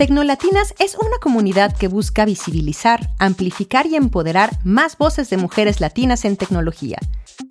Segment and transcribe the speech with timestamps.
[0.00, 6.24] Tecnolatinas es una comunidad que busca visibilizar, amplificar y empoderar más voces de mujeres latinas
[6.24, 6.96] en tecnología.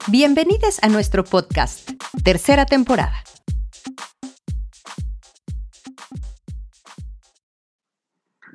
[0.07, 1.91] Bienvenidos a nuestro podcast,
[2.23, 3.13] tercera temporada.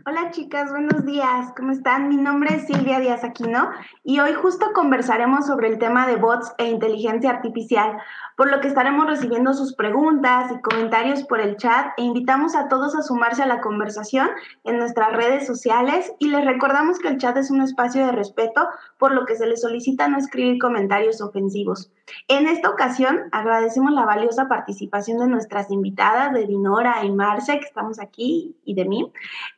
[0.06, 1.54] Hola chicas, buenos días.
[1.56, 2.10] ¿Cómo están?
[2.10, 3.70] Mi nombre es Silvia Díaz Aquino
[4.02, 7.96] y hoy justo conversaremos sobre el tema de bots e inteligencia artificial,
[8.36, 12.68] por lo que estaremos recibiendo sus preguntas y comentarios por el chat e invitamos a
[12.68, 14.28] todos a sumarse a la conversación
[14.64, 18.68] en nuestras redes sociales y les recordamos que el chat es un espacio de respeto,
[18.98, 21.90] por lo que se les solicita no escribir comentarios ofensivos.
[22.28, 27.64] En esta ocasión agradecemos la valiosa participación de nuestras invitadas, de Dinora y Marce, que
[27.64, 29.10] estamos aquí, y de mí.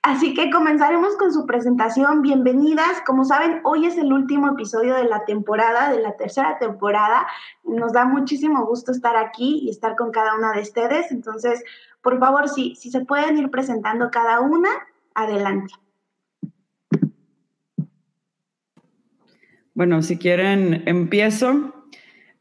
[0.02, 2.20] Así que comenzaremos con su presentación.
[2.20, 3.00] Bienvenidas.
[3.06, 7.26] Como saben, hoy es el último episodio de la temporada, de la tercera temporada.
[7.64, 11.10] Nos da muchísimo gusto estar aquí y estar con cada una de ustedes.
[11.10, 11.64] Entonces,
[12.02, 14.68] por favor, si, si se pueden ir presentando cada una,
[15.14, 15.72] adelante.
[19.72, 21.72] Bueno, si quieren, empiezo.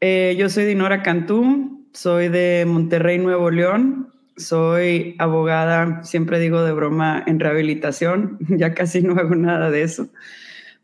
[0.02, 4.12] Eh, yo soy Dinora Cantú, soy de Monterrey, Nuevo León.
[4.36, 8.38] Soy abogada, siempre digo de broma, en rehabilitación.
[8.48, 10.08] Ya casi no hago nada de eso.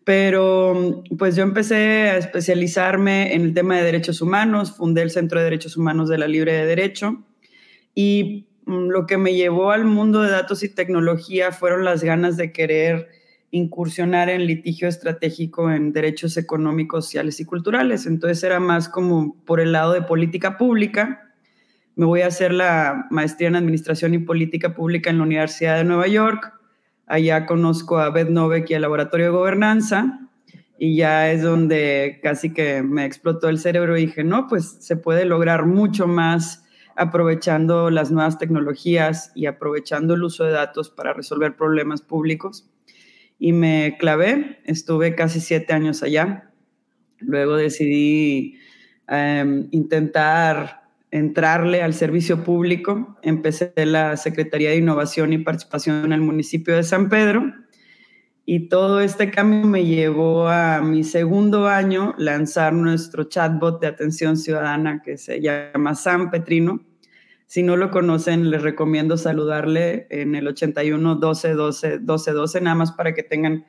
[0.04, 5.38] Pero pues yo empecé a especializarme en el tema de derechos humanos, fundé el Centro
[5.38, 7.22] de Derechos Humanos de la Libre de Derecho
[7.94, 12.36] y mm, lo que me llevó al mundo de datos y tecnología fueron las ganas
[12.36, 13.10] de querer
[13.52, 18.06] incursionar en litigio estratégico en derechos económicos, sociales y culturales.
[18.06, 21.31] Entonces era más como por el lado de política pública.
[21.94, 25.84] Me voy a hacer la maestría en Administración y Política Pública en la Universidad de
[25.84, 26.52] Nueva York
[27.12, 30.18] Allá conozco a Beth Novek y el Laboratorio de Gobernanza
[30.78, 34.96] y ya es donde casi que me explotó el cerebro y dije, no, pues se
[34.96, 36.64] puede lograr mucho más
[36.96, 42.70] aprovechando las nuevas tecnologías y aprovechando el uso de datos para resolver problemas públicos.
[43.38, 46.50] Y me clavé, estuve casi siete años allá.
[47.18, 48.58] Luego decidí
[49.08, 50.81] em, intentar
[51.12, 53.16] entrarle al servicio público.
[53.22, 57.44] Empecé la Secretaría de Innovación y Participación en el municipio de San Pedro
[58.44, 64.36] y todo este cambio me llevó a mi segundo año lanzar nuestro chatbot de atención
[64.36, 66.80] ciudadana que se llama San Petrino.
[67.46, 72.74] Si no lo conocen, les recomiendo saludarle en el 81 12 12 12 12, nada
[72.74, 73.64] más para que tengan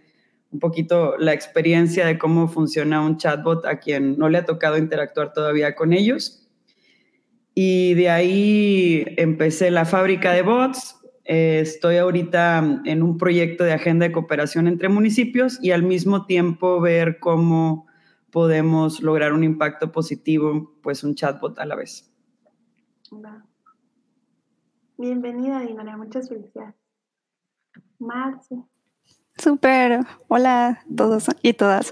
[0.51, 4.77] un poquito la experiencia de cómo funciona un chatbot a quien no le ha tocado
[4.77, 6.42] interactuar todavía con ellos.
[7.55, 10.99] Y de ahí empecé la fábrica de bots.
[11.25, 16.25] Eh, estoy ahorita en un proyecto de agenda de cooperación entre municipios y al mismo
[16.25, 17.87] tiempo ver cómo
[18.31, 22.11] podemos lograr un impacto positivo, pues un chatbot a la vez.
[24.97, 25.95] Bienvenida, Dinara.
[25.97, 26.75] Muchas felicidades.
[27.99, 28.55] Marce.
[29.35, 31.91] Súper, hola a todos y todas.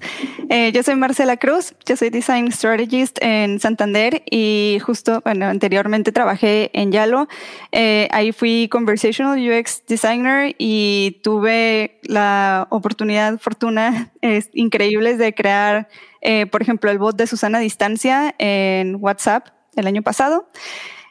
[0.50, 6.12] Eh, yo soy Marcela Cruz, yo soy Design Strategist en Santander y justo, bueno, anteriormente
[6.12, 7.28] trabajé en Yalo.
[7.72, 15.90] Eh, ahí fui Conversational UX Designer y tuve la oportunidad, fortuna es, increíbles de crear,
[16.22, 20.48] eh, por ejemplo, el bot de Susana Distancia en WhatsApp el año pasado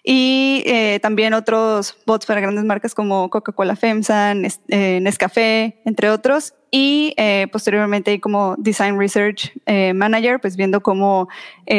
[0.03, 4.33] y eh, también otros bots para grandes marcas como Coca-Cola FEMSA,
[4.69, 6.55] eh, Nescafé, entre otros.
[6.73, 11.29] Y eh, posteriormente como Design Research Manager, pues viendo cómo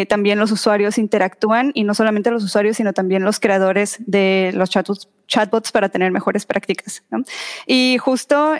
[0.10, 4.70] también los usuarios interactúan y no solamente los usuarios, sino también los creadores de los
[4.70, 7.04] chatbots, chatbots para tener mejores prácticas.
[7.10, 7.24] ¿no?
[7.66, 8.56] Y justo,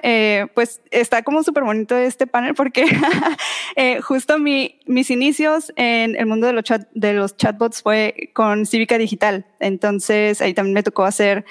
[0.56, 2.86] pues está como súper bonito este panel porque
[4.04, 8.66] justo mi, mis inicios en el mundo de los, chat, de los chatbots fue con
[8.66, 9.46] Cívica Digital.
[9.60, 11.46] Entonces ahí también me tocó hacer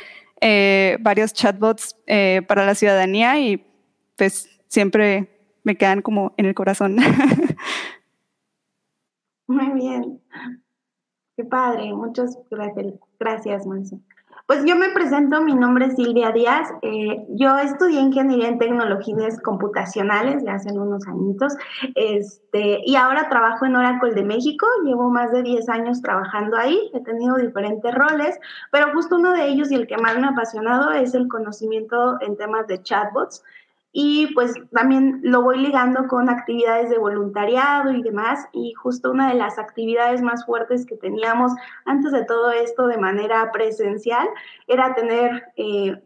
[1.01, 1.97] varios chatbots
[2.47, 3.65] para la ciudadanía y
[4.17, 5.29] pues siempre
[5.65, 6.97] me quedan como en el corazón.
[9.47, 10.21] Muy bien.
[11.37, 11.93] Qué padre.
[11.93, 12.39] Muchas
[13.19, 13.99] gracias, Monse.
[14.51, 16.69] Pues yo me presento, mi nombre es Silvia Díaz.
[16.83, 21.55] Eh, yo estudié ingeniería en tecnologías computacionales ya hace unos añitos
[21.95, 24.67] este, y ahora trabajo en Oracle de México.
[24.85, 26.91] Llevo más de 10 años trabajando ahí.
[26.93, 28.41] He tenido diferentes roles,
[28.73, 32.21] pero justo uno de ellos y el que más me ha apasionado es el conocimiento
[32.21, 33.45] en temas de chatbots
[33.93, 38.47] y pues también lo voy ligando con actividades de voluntariado y demás.
[38.53, 41.53] Y justo una de las actividades más fuertes que teníamos
[41.85, 44.29] antes de todo esto de manera presencial
[44.69, 46.01] era tener eh,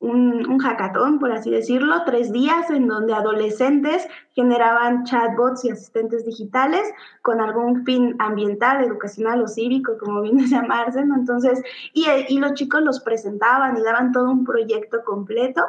[0.00, 6.26] un, un, hackathon, por así decirlo, tres días en donde adolescentes generaban chatbots y asistentes
[6.26, 6.82] digitales
[7.22, 10.98] con algún fin ambiental, educacional o cívico, como viene a llamarse.
[10.98, 15.62] Entonces, y, y los chicos los presentaban y daban todo un proyecto completo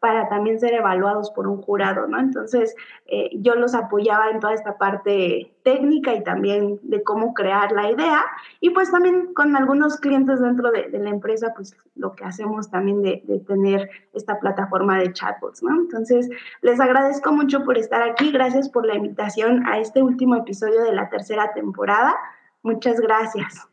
[0.00, 2.18] para también ser evaluados por un jurado, ¿no?
[2.18, 2.74] Entonces,
[3.06, 7.90] eh, yo los apoyaba en toda esta parte técnica y también de cómo crear la
[7.90, 8.24] idea.
[8.60, 13.02] Y pues también con algunos clientes dentro de, la empresa, pues lo que hacemos también
[13.02, 15.74] de, de, tener esta plataforma de chatbots, ¿no?
[15.78, 16.30] Entonces,
[16.62, 18.32] les agradezco mucho por estar aquí.
[18.32, 22.16] Gracias por la invitación a este último episodio de la tercera temporada.
[22.62, 23.70] Muchas gracias.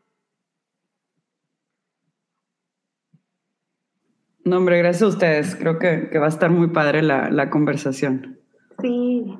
[4.48, 5.56] No, hombre, gracias a ustedes.
[5.56, 8.38] Creo que, va a estar muy padre la, conversación.
[8.80, 9.38] Sí.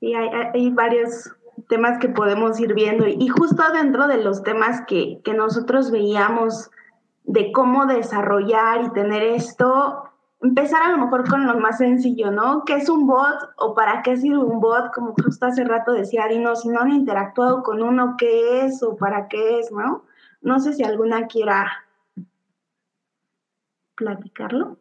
[0.00, 1.32] Sí, hay, varios
[1.70, 3.06] temas que podemos ir viendo.
[3.08, 6.70] Y justo dentro de los temas que, que nosotros veíamos
[7.24, 10.10] de cómo desarrollar y tener esto,
[10.42, 12.64] empezar a lo mejor con lo más sencillo, ¿no?
[12.66, 14.92] ¿Qué es un bot o para qué sirve un bot?
[14.94, 18.94] Como justo hace rato decía Dino, si no han interactuado con uno, ¿qué es o
[18.94, 20.04] para qué es, no?
[20.42, 21.85] No sé si alguna quiera
[23.96, 24.78] platicarlo?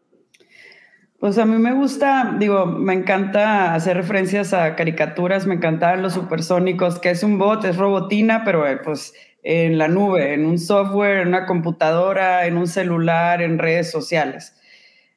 [1.20, 6.14] Pues a mí me gusta, digo, me encanta hacer referencias a caricaturas, me encantaban los
[6.14, 10.60] supersónicos, que es un bot, es robotina, pero eh, pues en la nube, en un
[10.60, 14.56] software, en una computadora, en un celular, en redes sociales.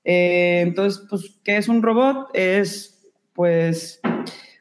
[0.05, 2.31] Eh, entonces, pues, ¿qué es un robot?
[2.33, 2.95] Es
[3.35, 4.01] pues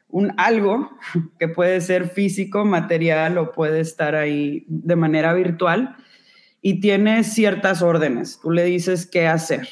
[0.08, 0.90] un algo
[1.38, 5.96] que puede ser físico, material o puede estar ahí de manera virtual
[6.68, 8.40] y tiene ciertas órdenes.
[8.42, 9.66] Tú le dices qué hacer.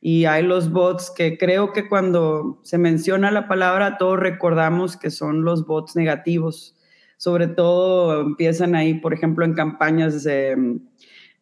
[0.00, 5.10] Y hay los bots que creo que cuando se menciona la palabra, todos recordamos que
[5.10, 6.74] son los bots negativos.
[7.18, 10.80] Sobre todo empiezan ahí, por ejemplo, en campañas de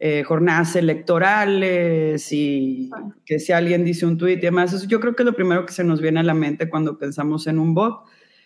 [0.01, 2.91] eh, jornadas electorales y
[3.25, 4.73] que si alguien dice un tweet y demás.
[4.73, 6.99] Eso yo creo que es lo primero que se nos viene a la mente cuando
[6.99, 8.01] pensamos en un bot.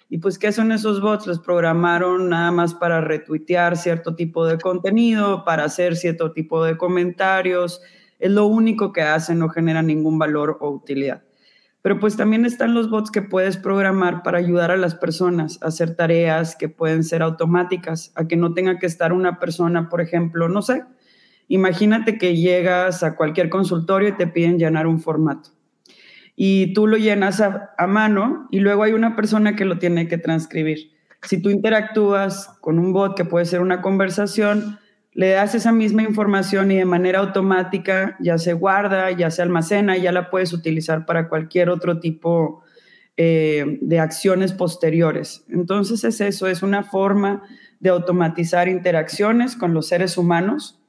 [0.08, 1.26] Y pues, ¿qué son esos bots?
[1.26, 6.76] Los programaron nada más para retuitear cierto tipo de contenido, para hacer cierto tipo de
[6.76, 7.80] comentarios.
[8.18, 11.22] Es lo único que hacen, no genera ningún valor o utilidad.
[11.82, 15.66] Pero pues también están los bots que puedes programar para ayudar a las personas a
[15.66, 20.00] hacer tareas que pueden ser automáticas, a que no tenga que estar una persona, por
[20.00, 20.84] ejemplo, no sé,
[21.48, 25.53] imagínate que llegas a cualquier consultorio y te piden llenar un formato
[26.36, 30.18] y tú lo llenas a, mano y luego hay una persona que lo tiene que
[30.18, 30.90] transcribir.
[31.22, 34.78] Si tú interactúas con un bot que puede ser una conversación,
[35.12, 39.96] le das esa misma información y de manera automática ya se guarda, ya se almacena,
[39.96, 42.62] ya la puedes utilizar para cualquier otro tipo
[43.16, 45.44] eh, de acciones posteriores.
[45.48, 47.42] Entonces es eso, es una forma
[47.78, 50.80] de automatizar interacciones con los seres humanos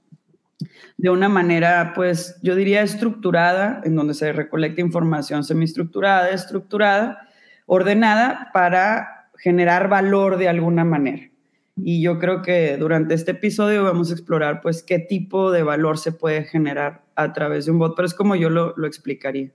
[0.97, 7.27] de una manera, pues yo diría estructurada, en donde se recolecta información semiestructurada, estructurada,
[7.65, 11.29] ordenada para generar valor de alguna manera.
[11.77, 15.97] Y yo creo que durante este episodio vamos a explorar pues qué tipo de valor
[15.97, 19.51] se puede generar a través de un bot, pero es como yo lo, lo explicaría.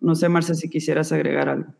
[0.00, 1.72] No sé, Marcia, si quisieras agregar algo.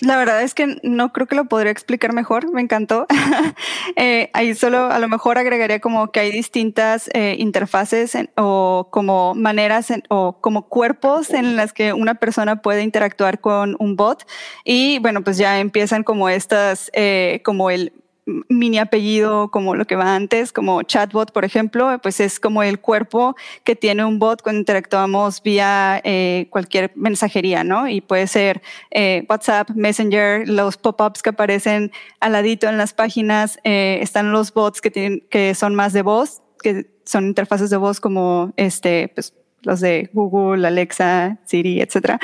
[0.00, 3.06] La verdad es que no creo que lo podría explicar mejor, me encantó.
[3.96, 9.34] eh, ahí solo a lo mejor agregaría como que hay distintas eh, interfaces o como
[9.34, 14.26] maneras o como cuerpos en las que una persona puede interactuar con un bot
[14.64, 17.92] y bueno, pues ya empiezan como estas, eh, como el
[18.26, 22.80] mini apellido como lo que va antes, como chatbot, por ejemplo, pues es como el
[22.80, 23.34] cuerpo
[23.64, 27.88] que tiene un bot cuando interactuamos vía eh, cualquier mensajería, ¿no?
[27.88, 33.58] Y puede ser eh, WhatsApp, Messenger, los pop-ups que aparecen al ladito en las páginas,
[33.64, 37.76] eh, están los bots que, tienen, que son más de voz, que son interfaces de
[37.76, 42.20] voz como este, pues, los de Google, Alexa, Siri, etcétera.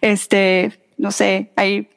[0.00, 1.88] Este, no sé, hay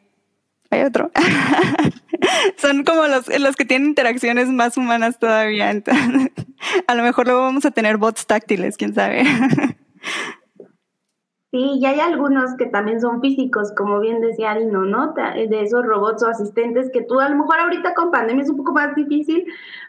[0.72, 1.12] hay otro.
[2.58, 5.70] Son como los, los que tienen interacciones más humanas todavía.
[6.88, 9.24] a lo mejor luego vamos a tener bots táctiles, quién sabe.
[11.52, 15.14] Sí, y hay algunos que también son físicos, como bien decía Dino, ¿no?
[15.14, 18.58] De esos robots o asistentes que tú a lo mejor ahorita con pandemia es un
[18.58, 19.46] poco más difícil,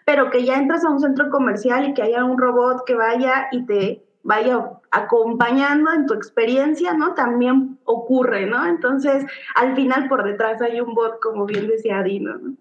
[0.06, 3.48] pero que ya entras a un centro comercial y que haya un robot que vaya
[3.52, 7.14] y te vaya acompañando en tu experiencia, ¿no?
[7.14, 8.66] También ocurre, ¿no?
[8.66, 9.24] Entonces,
[9.54, 12.54] al final por detrás hay un bot, como bien decía Dino, ¿no?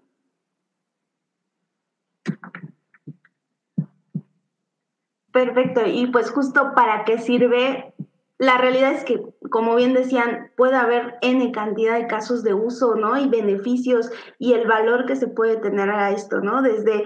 [5.32, 7.94] Perfecto, y pues justo para qué sirve,
[8.38, 12.96] la realidad es que, como bien decían, puede haber N cantidad de casos de uso,
[12.96, 13.16] ¿no?
[13.16, 16.62] Y beneficios y el valor que se puede tener a esto, ¿no?
[16.62, 17.04] Desde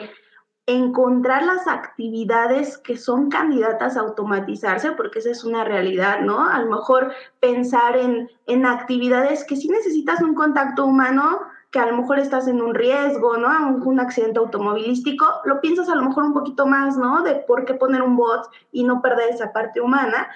[0.66, 6.48] encontrar las actividades que son candidatas a automatizarse, porque esa es una realidad, ¿no?
[6.48, 11.40] A lo mejor pensar en, en actividades que sí necesitas un contacto humano,
[11.70, 13.48] que a lo mejor estás en un riesgo, ¿no?
[13.68, 17.22] Un, un, accidente automovilístico, lo piensas a lo mejor un poquito más, ¿no?
[17.22, 20.28] De por qué poner un bot y no perder esa parte humana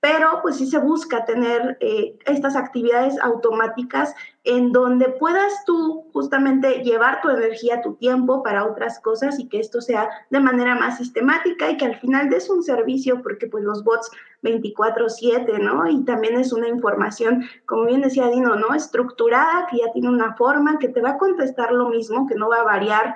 [0.00, 6.82] pero pues sí se busca tener eh, estas actividades automáticas en donde puedas tú justamente
[6.82, 10.96] llevar tu energía, tu tiempo para otras cosas y que esto sea de manera más
[10.96, 14.10] sistemática y que al final des un servicio porque pues los bots
[14.42, 15.86] 24/7, ¿no?
[15.86, 18.74] Y también es una información, como bien decía Dino, ¿no?
[18.74, 22.48] Estructurada, que ya tiene una forma, que te va a contestar lo mismo, que no
[22.48, 23.14] va a variar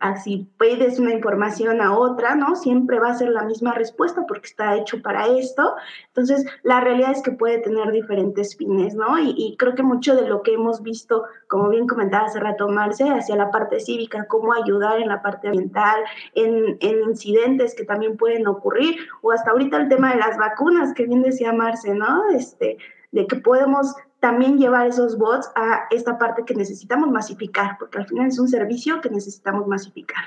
[0.00, 2.56] así pides una información a otra, ¿no?
[2.56, 5.76] Siempre va a ser la misma respuesta porque está hecho para esto.
[6.08, 9.18] Entonces, la realidad es que puede tener diferentes fines, ¿no?
[9.18, 13.08] Y, creo que mucho de lo que hemos visto, como bien comentaba hace rato Marce,
[13.08, 16.02] hacia la parte cívica, cómo ayudar en la parte ambiental,
[16.34, 20.92] en, en incidentes que también pueden ocurrir, o hasta ahorita el tema de las vacunas,
[20.92, 22.28] que bien decía Marce, ¿no?
[22.30, 22.78] Este,
[23.12, 28.06] de que podemos también llevar esos bots a esta parte que necesitamos masificar, porque al
[28.06, 30.24] final es un servicio que necesitamos masificar.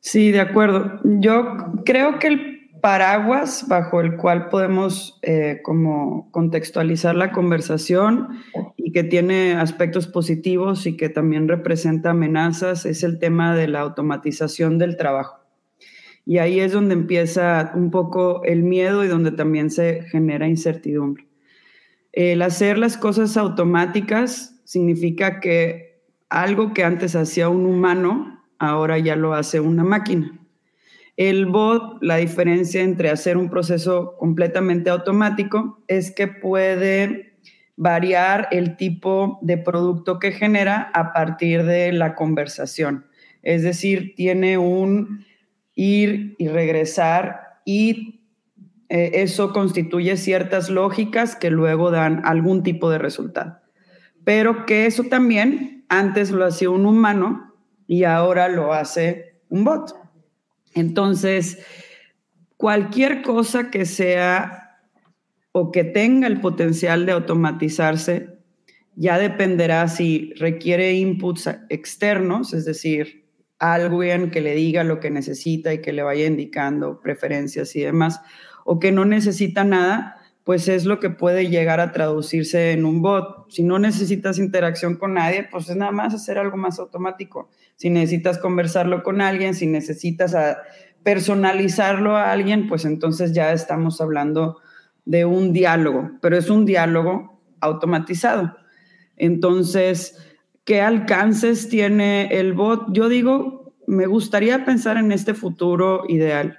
[0.00, 0.98] Sí, de acuerdo.
[1.04, 8.26] Yo creo que el paraguas bajo el cual podemos eh, como contextualizar la conversación
[8.76, 13.82] y que tiene aspectos positivos y que también representa amenazas es el tema de la
[13.82, 15.38] automatización del trabajo.
[16.26, 21.27] Y ahí es donde empieza un poco el miedo y donde también se genera incertidumbre.
[22.20, 29.14] El hacer las cosas automáticas significa que algo que antes hacía un humano, ahora ya
[29.14, 30.36] lo hace una máquina.
[31.16, 37.36] El bot, la diferencia entre hacer un proceso completamente automático es que puede
[37.76, 43.06] variar el tipo de producto que genera a partir de la conversación.
[43.44, 45.24] Es decir, tiene un
[45.76, 48.17] ir y regresar y
[48.88, 53.58] eh, eso constituye ciertas lógicas que luego dan algún tipo de resultado.
[54.24, 57.54] Pero que eso también antes lo hacía un humano
[57.86, 59.94] y ahora lo hace un bot.
[60.74, 61.64] Entonces,
[62.56, 64.80] cualquier cosa que sea
[65.52, 68.38] o que tenga el potencial de automatizarse,
[68.94, 73.26] ya dependerá si requiere inputs externos, es decir,
[73.58, 78.20] alguien que le diga lo que necesita y que le vaya indicando preferencias y demás,
[78.70, 83.00] o que no necesita nada, pues es lo que puede llegar a traducirse en un
[83.00, 83.50] bot.
[83.50, 87.48] Si no necesitas interacción con nadie, pues es nada más hacer algo más automático.
[87.76, 90.36] Si necesitas conversarlo con alguien, si necesitas
[91.02, 94.58] personalizarlo a alguien, pues entonces ya estamos hablando
[95.06, 98.54] de un diálogo, pero es un diálogo automatizado.
[99.16, 100.18] Entonces,
[100.64, 102.88] ¿qué alcances tiene el bot?
[102.92, 106.58] Yo digo, me gustaría pensar en este futuro ideal,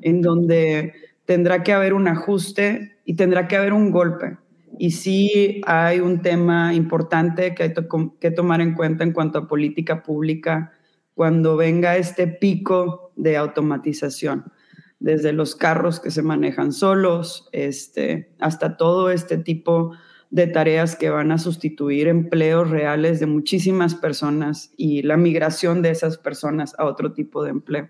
[0.00, 0.94] en donde
[1.32, 4.36] tendrá que haber un ajuste y tendrá que haber un golpe.
[4.78, 7.74] Y sí hay un tema importante que hay
[8.20, 10.72] que tomar en cuenta en cuanto a política pública
[11.14, 14.52] cuando venga este pico de automatización,
[15.00, 19.92] desde los carros que se manejan solos, este, hasta todo este tipo
[20.28, 25.92] de tareas que van a sustituir empleos reales de muchísimas personas y la migración de
[25.92, 27.88] esas personas a otro tipo de empleo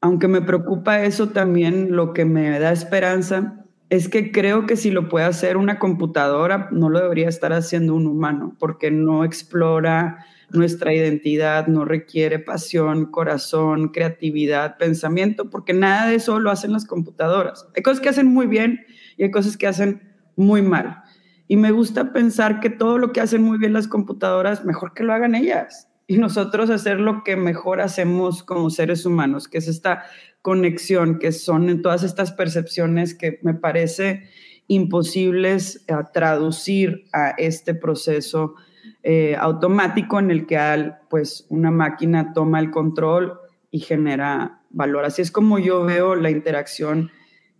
[0.00, 4.90] aunque me preocupa eso también, lo que me da esperanza es que creo que si
[4.90, 10.24] lo puede hacer una computadora, no lo debería estar haciendo un humano, porque no explora
[10.50, 16.86] nuestra identidad, no requiere pasión, corazón, creatividad, pensamiento, porque nada de eso lo hacen las
[16.86, 17.66] computadoras.
[17.74, 18.80] Hay cosas que hacen muy bien
[19.16, 20.02] y hay cosas que hacen
[20.36, 21.02] muy mal.
[21.48, 25.02] Y me gusta pensar que todo lo que hacen muy bien las computadoras, mejor que
[25.02, 29.68] lo hagan ellas y nosotros hacer lo que mejor hacemos como seres humanos, que es
[29.68, 30.04] esta
[30.40, 34.22] conexión, que son todas estas percepciones que me parece
[34.68, 38.54] imposibles a traducir a este proceso
[39.02, 43.38] eh, automático en el que al, pues una máquina toma el control
[43.70, 45.04] y genera valor.
[45.04, 47.10] Así es como yo veo la interacción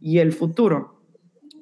[0.00, 0.97] y el futuro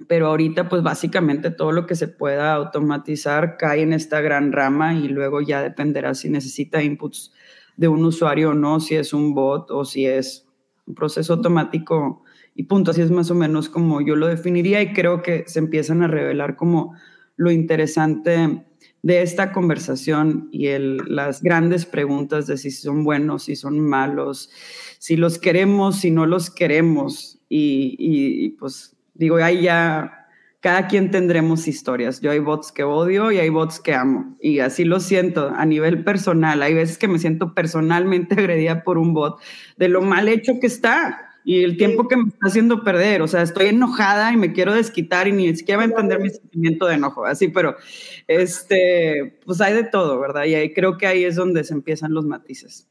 [0.09, 4.95] pero ahorita pues básicamente todo lo que se pueda automatizar cae en esta gran rama
[4.95, 7.33] y luego ya dependerá si necesita inputs
[7.77, 10.47] de un usuario o no, si es un bot o si es
[10.87, 12.23] un proceso automático
[12.55, 12.91] y punto.
[12.91, 16.09] Así es más o menos como yo lo definiría y creo que se empiezan a
[16.09, 16.95] revelar como
[17.37, 18.65] lo interesante
[19.03, 24.51] de esta conversación y el, las grandes preguntas de si son buenos, si son malos,
[24.99, 30.17] si los queremos, si no los queremos y, y pues digo, ahí ya
[30.61, 32.21] cada quien tendremos historias.
[32.21, 34.37] Yo hay bots que odio y hay bots que amo.
[34.41, 36.61] Y así lo siento a nivel personal.
[36.63, 39.41] Hay veces que me siento personalmente agredida por un bot
[39.77, 43.23] de lo mal hecho que está y el tiempo que me está haciendo perder.
[43.23, 46.31] O sea, estoy enojada y me quiero desquitar y ni siquiera va a entender mi
[46.31, 47.25] sentimiento de enojo.
[47.25, 47.77] Así, pero
[48.27, 50.47] este, pues hay de todo, ¿verdad?
[50.47, 52.89] Y ahí creo que ahí es donde se empiezan los matices.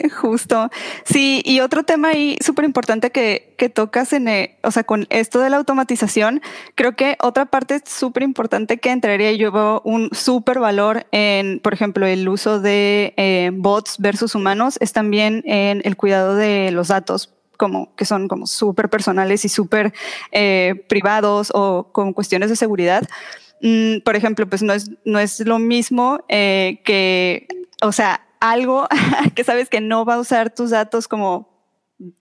[0.20, 0.70] Justo.
[1.04, 5.06] Sí, y otro tema ahí súper importante que, que, tocas en, eh, o sea, con
[5.10, 6.40] esto de la automatización,
[6.74, 11.74] creo que otra parte súper importante que entraría, yo veo un súper valor en, por
[11.74, 16.88] ejemplo, el uso de eh, bots versus humanos, es también en el cuidado de los
[16.88, 19.92] datos como que son como súper personales y súper
[20.32, 23.06] eh, privados o con cuestiones de seguridad.
[23.60, 27.46] Mm, por ejemplo, pues no es, no es lo mismo que,
[27.82, 28.88] o sea, algo
[29.34, 31.50] que sabes que no va a usar tus datos como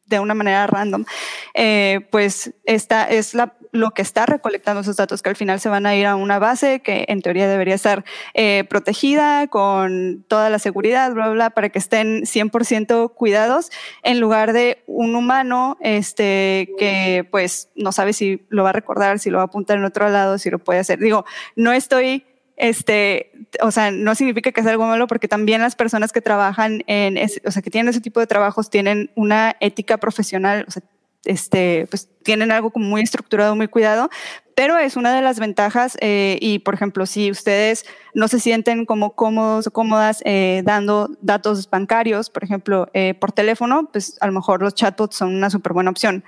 [0.07, 1.05] de una manera random,
[1.53, 5.69] eh, pues esta es la, lo que está recolectando esos datos que al final se
[5.69, 10.49] van a ir a una base que en teoría debería estar eh, protegida con toda
[10.49, 13.71] la seguridad, bla, bla, para que estén 100% cuidados
[14.03, 19.19] en lugar de un humano este, que pues no sabe si lo va a recordar,
[19.19, 20.99] si lo va a apuntar en otro lado, si lo puede hacer.
[20.99, 21.23] Digo,
[21.55, 22.25] no estoy
[22.59, 26.83] este, o sea, no significa que sea algo malo porque también las personas que trabajan
[26.87, 30.83] en, o sea, que tienen ese tipo de trabajos tienen una ética profesional, o sea,
[31.25, 34.09] este, pues tienen algo como muy estructurado, muy cuidado,
[34.55, 38.85] pero es una de las ventajas eh, y, por ejemplo, si ustedes no se sienten
[38.85, 44.27] como cómodos o cómodas eh, dando datos bancarios, por ejemplo, eh, por teléfono, pues a
[44.27, 46.25] lo mejor los chatbots son una súper buena opción.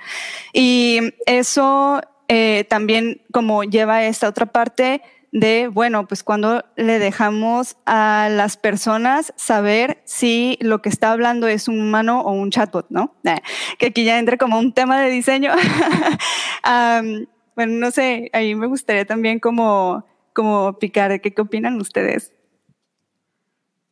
[0.53, 2.01] Y eso
[2.69, 8.57] también como lleva a esta otra parte de, bueno, pues cuando le dejamos a las
[8.57, 13.15] personas saber si lo que está hablando es un humano o un chatbot, ¿no?
[13.79, 15.53] que aquí ya entre como un tema de diseño.
[17.55, 22.33] bueno, no sé, ahí me gustaría también como, como picar, ¿qué, ¿qué opinan ustedes?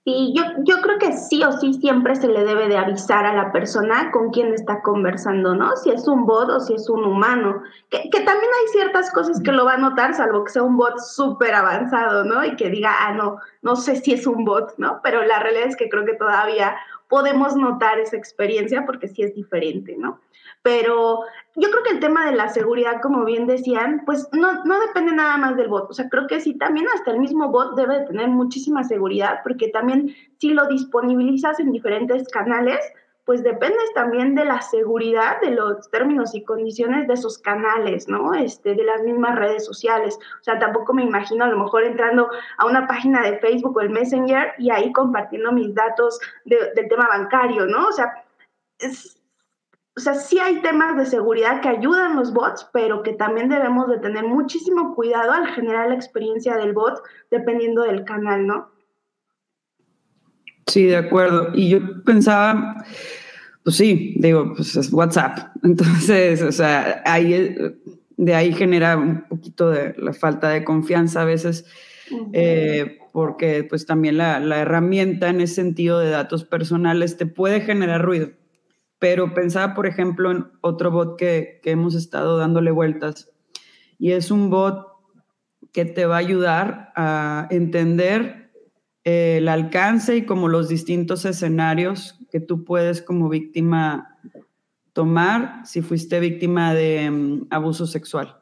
[0.05, 3.33] Sí, yo, yo creo que sí o sí siempre se le debe de avisar a
[3.33, 5.75] la persona con quien está conversando, ¿no?
[5.75, 7.61] Si es un bot o si es un humano.
[7.89, 10.77] Que, que también hay ciertas cosas que lo va a notar, salvo que sea un
[10.77, 12.45] bot súper avanzado, ¿no?
[12.45, 15.01] Y que diga, ah, no, no sé si es un bot, ¿no?
[15.03, 16.77] Pero la realidad es que creo que todavía
[17.09, 20.21] podemos notar esa experiencia porque sí es diferente, ¿no?
[20.61, 21.21] Pero
[21.55, 25.11] yo creo que el tema de la seguridad, como bien decían, pues no, no depende
[25.11, 25.89] nada más del bot.
[25.89, 29.39] O sea, creo que sí, también hasta el mismo bot debe de tener muchísima seguridad,
[29.43, 32.79] porque también si lo disponibilizas en diferentes canales,
[33.29, 38.33] pues dependes también de la seguridad de los términos y condiciones de esos canales, ¿no?
[38.33, 40.17] Este, de las mismas redes sociales.
[40.41, 43.81] O sea, tampoco me imagino a lo mejor entrando a una página de Facebook o
[43.81, 47.89] el Messenger y ahí compartiendo mis datos del tema bancario, ¿no?
[47.89, 48.23] O sea,
[48.79, 49.18] es,
[49.99, 53.89] o sea, sí hay temas de seguridad que ayudan los bots, pero que también debemos
[53.89, 58.69] de tener muchísimo cuidado al generar la experiencia del bot dependiendo del canal, ¿no?
[60.67, 61.49] Sí, de acuerdo.
[61.53, 62.85] Y yo pensaba,
[63.61, 65.49] pues sí, digo, pues es WhatsApp.
[65.63, 67.57] Entonces, o sea, ahí,
[68.15, 71.65] de ahí genera un poquito de la falta de confianza a veces,
[72.31, 77.59] eh, porque pues también la, la herramienta en ese sentido de datos personales te puede
[77.59, 78.38] generar ruido
[78.99, 83.29] pero pensaba, por ejemplo, en otro bot que, hemos estado dándole vueltas
[83.97, 84.87] y es un bot
[85.71, 88.51] que te va a ayudar a entender
[89.05, 94.17] eh, el alcance y como los distintos escenarios que tú puedes como víctima
[94.93, 98.35] tomar si fuiste víctima de mm, abuso sexual.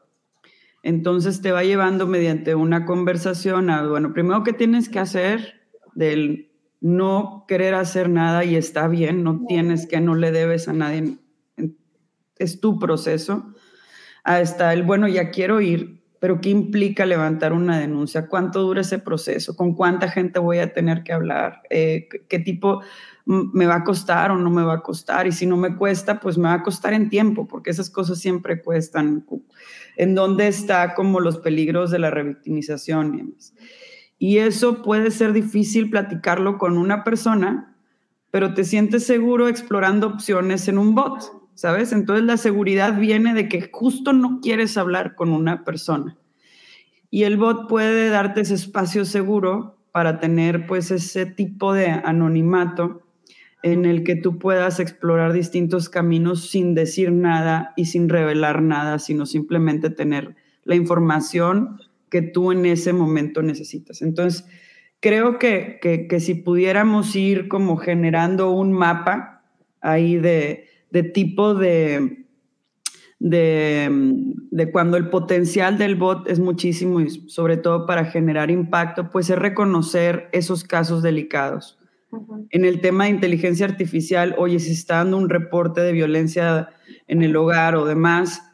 [0.82, 5.60] Entonces te va llevando mediante una conversación a, bueno, primero qué tienes que hacer
[5.94, 6.47] del
[6.80, 11.18] no querer hacer nada y está bien, no tienes que, no le debes a nadie,
[12.36, 13.54] es tu proceso.
[14.24, 18.26] Hasta el, bueno, ya quiero ir, pero ¿qué implica levantar una denuncia?
[18.26, 19.56] ¿Cuánto dura ese proceso?
[19.56, 21.62] ¿Con cuánta gente voy a tener que hablar?
[21.70, 22.82] Eh, ¿Qué tipo
[23.24, 25.26] me va a costar o no me va a costar?
[25.26, 28.18] Y si no me cuesta, pues me va a costar en tiempo, porque esas cosas
[28.18, 29.24] siempre cuestan.
[29.96, 33.54] ¿En dónde está como los peligros de la revictimización y demás?
[34.18, 37.76] Y eso puede ser difícil platicarlo con una persona,
[38.30, 41.22] pero te sientes seguro explorando opciones en un bot,
[41.54, 41.92] ¿sabes?
[41.92, 46.16] Entonces la seguridad viene de que justo no quieres hablar con una persona.
[47.10, 53.02] Y el bot puede darte ese espacio seguro para tener pues ese tipo de anonimato
[53.62, 58.98] en el que tú puedas explorar distintos caminos sin decir nada y sin revelar nada,
[58.98, 64.02] sino simplemente tener la información que tú en ese momento necesitas.
[64.02, 64.46] Entonces,
[65.00, 69.42] creo que, que, si pudiéramos ir como generando un mapa
[69.80, 72.26] ahí de, de tipo de,
[73.18, 79.30] de, cuando el potencial del bot es muchísimo y sobre todo para generar impacto, pues
[79.30, 81.78] es reconocer esos casos delicados.
[82.50, 86.70] En el tema de inteligencia artificial, oye, si está dando un reporte de violencia
[87.06, 88.47] en el hogar o demás,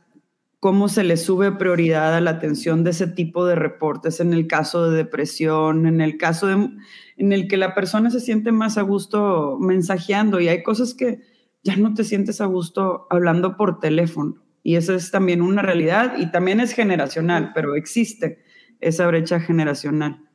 [0.65, 4.47] ¿cómo se le sube prioridad a la atención de ese tipo de reportes en el
[4.47, 6.81] caso de depresión, en el caso en
[7.19, 11.21] el que la persona se siente más a gusto mensajeando y hay cosas que
[11.63, 14.43] ya no te sientes a gusto hablando por teléfono?
[14.63, 18.39] Y eso es también una realidad y también es generacional, pero existe
[18.81, 20.27] esa brecha generacional.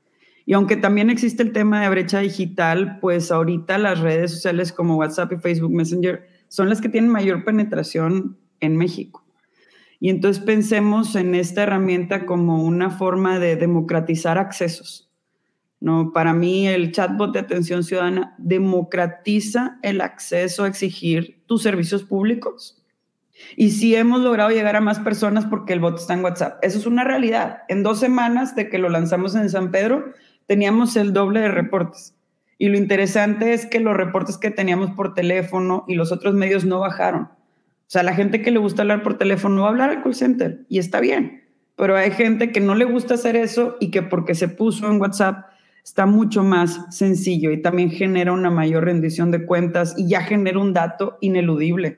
[0.45, 4.95] Y aunque también existe el tema de brecha digital, pues ahorita las redes sociales como
[4.97, 9.25] WhatsApp y Facebook Messenger son las que tienen mayor penetración en México.
[9.99, 15.09] Y entonces pensemos en esta herramienta como una forma de democratizar accesos.
[15.81, 22.03] No, para mí el chatbot de atención ciudadana democratiza el acceso a exigir tus servicios
[22.03, 22.79] públicos
[23.55, 26.59] y sí hemos logrado llegar a más personas porque el bot está en WhatsApp.
[26.61, 27.59] Eso es una realidad.
[27.67, 30.13] En dos semanas de que lo lanzamos en San Pedro,
[30.45, 32.15] teníamos el doble de reportes.
[32.57, 36.65] Y lo interesante es que los reportes que teníamos por teléfono y los otros medios
[36.65, 37.29] no bajaron.
[37.89, 40.13] O sea, la gente que le gusta hablar por teléfono va a hablar al call
[40.13, 41.43] center y está bien.
[41.75, 45.01] Pero hay gente que no le gusta hacer eso y que porque se puso en
[45.01, 45.47] WhatsApp
[45.83, 50.59] está mucho más sencillo y también genera una mayor rendición de cuentas y ya genera
[50.59, 51.97] un dato ineludible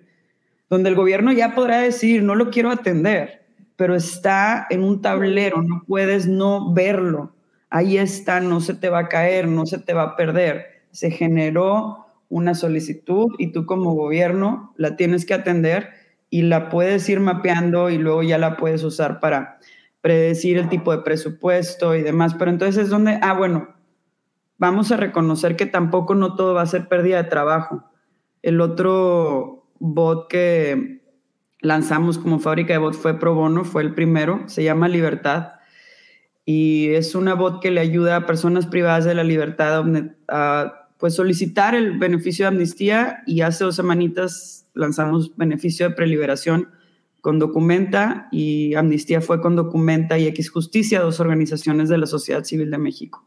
[0.72, 3.44] donde el gobierno ya podrá decir, no lo quiero atender,
[3.76, 7.36] pero está en un tablero, no puedes no verlo.
[7.70, 10.84] Ahí está, no se te va a caer, no se te va a perder.
[10.92, 15.90] Se generó una solicitud y tú como gobierno la tienes que atender
[16.32, 19.60] y la puedes ir mapeando y luego ya la puedes usar para
[20.00, 22.34] predecir el tipo de presupuesto y demás.
[22.34, 23.76] Pero entonces es donde, ah, bueno,
[24.58, 27.84] vamos a reconocer que tampoco no todo va a ser pérdida de trabajo.
[28.42, 31.02] El otro bot que
[31.60, 35.54] lanzamos como fábrica de bot fue Pro Bono, fue el primero, se llama Libertad.
[36.46, 39.84] Y es una bot que le ayuda a personas privadas de la libertad
[40.30, 46.70] a, pues, solicitar el beneficio de amnistía y hace dos semanitas lanzamos beneficio de preliberación
[47.22, 52.44] con Documenta y Amnistía fue con Documenta y X Justicia, dos organizaciones de la sociedad
[52.44, 53.26] civil de México.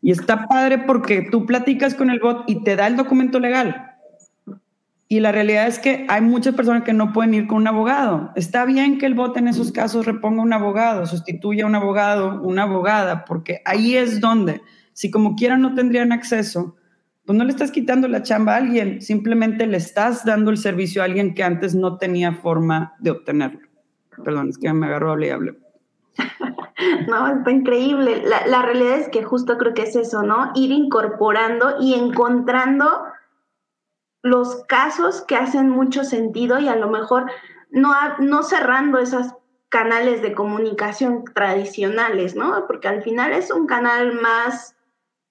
[0.00, 3.94] Y está padre porque tú platicas con el bot y te da el documento legal.
[5.08, 8.30] Y la realidad es que hay muchas personas que no pueden ir con un abogado.
[8.36, 12.40] Está bien que el bot en esos casos reponga un abogado, sustituya a un abogado,
[12.42, 14.62] una abogada, porque ahí es donde,
[14.96, 16.74] si como quieran no tendrían acceso,
[17.26, 21.02] pues no le estás quitando la chamba a alguien, simplemente le estás dando el servicio
[21.02, 23.60] a alguien que antes no tenía forma de obtenerlo.
[24.24, 25.58] Perdón, es que me agarró hable y hable.
[27.08, 28.22] No, está increíble.
[28.26, 30.52] La, la realidad es que justo creo que es eso, ¿no?
[30.54, 33.02] Ir incorporando y encontrando
[34.22, 37.30] los casos que hacen mucho sentido y a lo mejor
[37.70, 39.34] no, no cerrando esos
[39.68, 42.66] canales de comunicación tradicionales, ¿no?
[42.66, 44.75] Porque al final es un canal más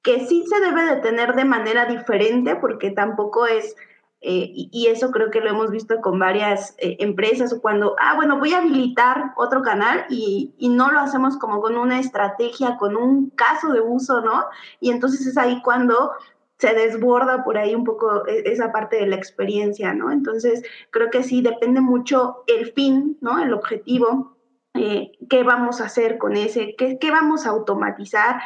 [0.05, 3.75] que sí se debe de tener de manera diferente porque tampoco es,
[4.21, 8.13] eh, y, eso creo que lo hemos visto con varias eh, empresas, o cuando, ah,
[8.15, 12.77] bueno, voy a habilitar otro canal y, y, no lo hacemos como con una estrategia,
[12.77, 14.45] con un caso de uso, ¿no?
[14.79, 16.11] Y entonces es ahí cuando
[16.57, 20.11] se desborda por ahí un poco e, esa parte de la experiencia, ¿no?
[20.11, 23.43] Entonces, creo que sí, depende mucho el fin, ¿no?
[23.43, 24.35] El objetivo,
[24.75, 28.41] eh, qué vamos a hacer con ese, qué, qué, vamos a automatizar,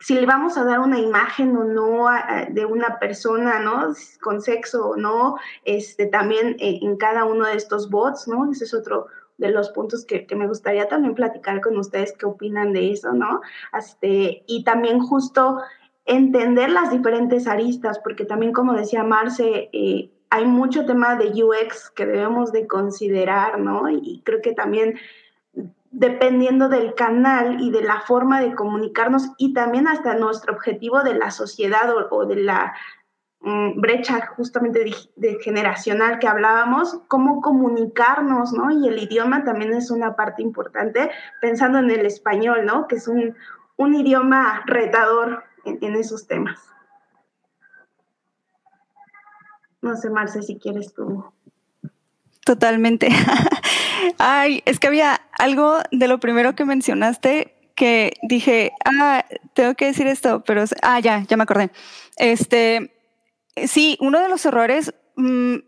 [0.00, 2.06] si le vamos a dar una imagen o no
[2.50, 3.94] de una persona, ¿no?
[4.20, 8.50] Con sexo o no, este, también en cada uno de estos bots, ¿no?
[8.50, 9.06] Ese es otro,
[9.38, 13.12] de los puntos que, que, me gustaría también platicar con ustedes qué opinan de eso,
[13.12, 13.40] ¿no?
[13.76, 15.58] Este, y también justo
[16.04, 21.90] entender las diferentes aristas, porque también como decía Marce, eh, hay mucho tema de UX
[21.90, 23.90] que debemos de considerar, ¿no?
[23.90, 24.94] Y creo que también
[25.92, 31.14] dependiendo del canal y de la forma de comunicarnos y también hasta nuestro objetivo de
[31.14, 32.74] la sociedad o, de la
[33.40, 34.84] mm, brecha justamente
[35.16, 38.70] de, generacional que hablábamos, cómo comunicarnos, ¿no?
[38.70, 41.10] Y el idioma también es una parte importante,
[41.42, 42.88] pensando en el español, ¿no?
[42.88, 43.36] Que es un,
[43.76, 46.58] un idioma retador en, esos temas.
[49.82, 51.24] No sé, Marce, si quieres tú.
[52.44, 53.08] Totalmente.
[54.18, 59.24] Ay, es que había algo de lo primero que mencionaste que dije, ah,
[59.54, 61.72] tengo que decir esto, pero, ah, ya, ya me acordé.
[62.16, 62.94] Este,
[63.66, 64.94] sí, uno de los errores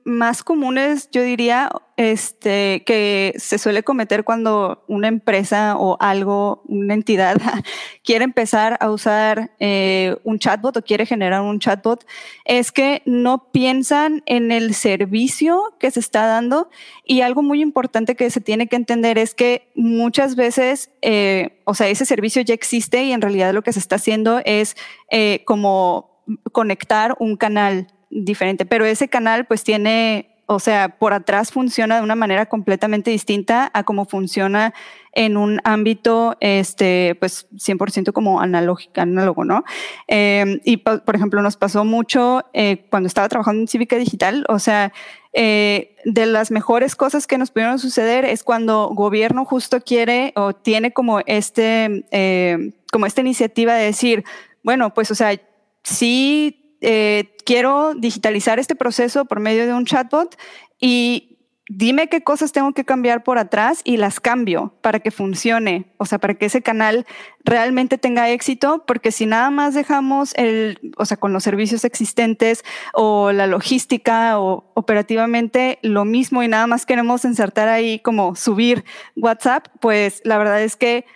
[0.05, 6.95] más comunes, yo diría, este, que se suele cometer cuando una empresa o algo, una
[6.95, 7.37] entidad
[8.05, 12.05] quiere empezar a usar eh, un chatbot o quiere generar un chatbot,
[12.45, 16.69] es que no piensan en el servicio que se está dando.
[17.05, 21.75] Y algo muy importante que se tiene que entender es que muchas veces, eh, o
[21.75, 24.77] sea, ese servicio ya existe y en realidad lo que se está haciendo es
[25.11, 26.15] eh, como
[26.53, 32.03] conectar un canal diferente, pero ese canal pues tiene o sea, por atrás funciona de
[32.03, 34.75] una manera completamente distinta a cómo funciona
[35.13, 39.65] en un ámbito, este, pues 100% como analógico, análogo, ¿no?
[40.07, 44.59] Em, y por ejemplo, nos pasó mucho eh, cuando estaba trabajando en Cívica Digital, o
[44.59, 44.93] sea,
[45.33, 50.53] eh, de las mejores cosas que nos pudieron suceder es cuando gobierno justo quiere o
[50.53, 54.25] tiene como este, eh, como esta iniciativa de decir,
[54.63, 55.41] bueno, pues, o sea,
[55.83, 60.37] sí eh, quiero digitalizar este proceso por medio de un chatbot
[60.79, 65.87] y dime qué cosas tengo que cambiar por atrás y las cambio para que funcione,
[65.97, 67.07] o sea, para que ese canal
[67.43, 72.65] realmente tenga éxito, porque si nada más dejamos el, o sea, con los servicios existentes
[72.93, 78.85] o la logística o operativamente lo mismo y nada más queremos insertar ahí como subir
[79.17, 81.07] WhatsApp, pues la verdad es que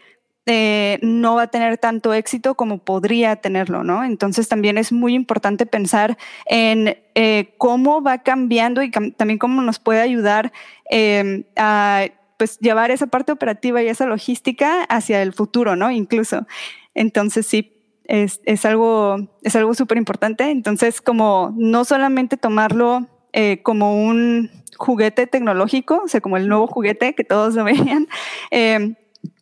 [0.50, 4.02] eh, no va a tener tanto éxito como podría tenerlo, ¿no?
[4.02, 9.78] Entonces también es muy importante pensar en eh, cómo va cambiando y también cómo nos
[9.78, 10.50] puede ayudar
[10.88, 12.06] em, a
[12.38, 15.90] pues llevar esa parte operativa y esa logística hacia el futuro, ¿no?
[15.90, 16.46] Incluso.
[16.94, 20.50] Entonces sí, es, es algo es algo súper importante.
[20.50, 26.66] Entonces como no solamente tomarlo eh, como un juguete tecnológico, o sea, como el nuevo
[26.68, 28.08] juguete que todos lo veían,
[28.50, 28.94] em,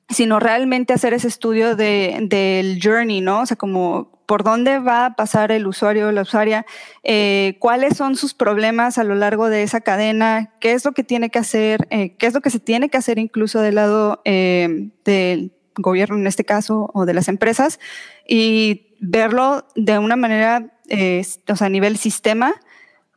[0.09, 3.41] sino realmente hacer ese estudio de, del journey, ¿no?
[3.41, 6.67] O sea, como por dónde va a pasar el usuario o la usuaria,
[7.05, 11.05] eh, cuáles son sus problemas a lo largo de esa cadena, qué es lo que
[11.05, 14.21] tiene que hacer, eh, qué es lo que se tiene que hacer incluso del lado
[14.25, 17.79] eh, del gobierno en este caso o de las empresas
[18.27, 22.55] y verlo de una manera, o sea, a nivel sistema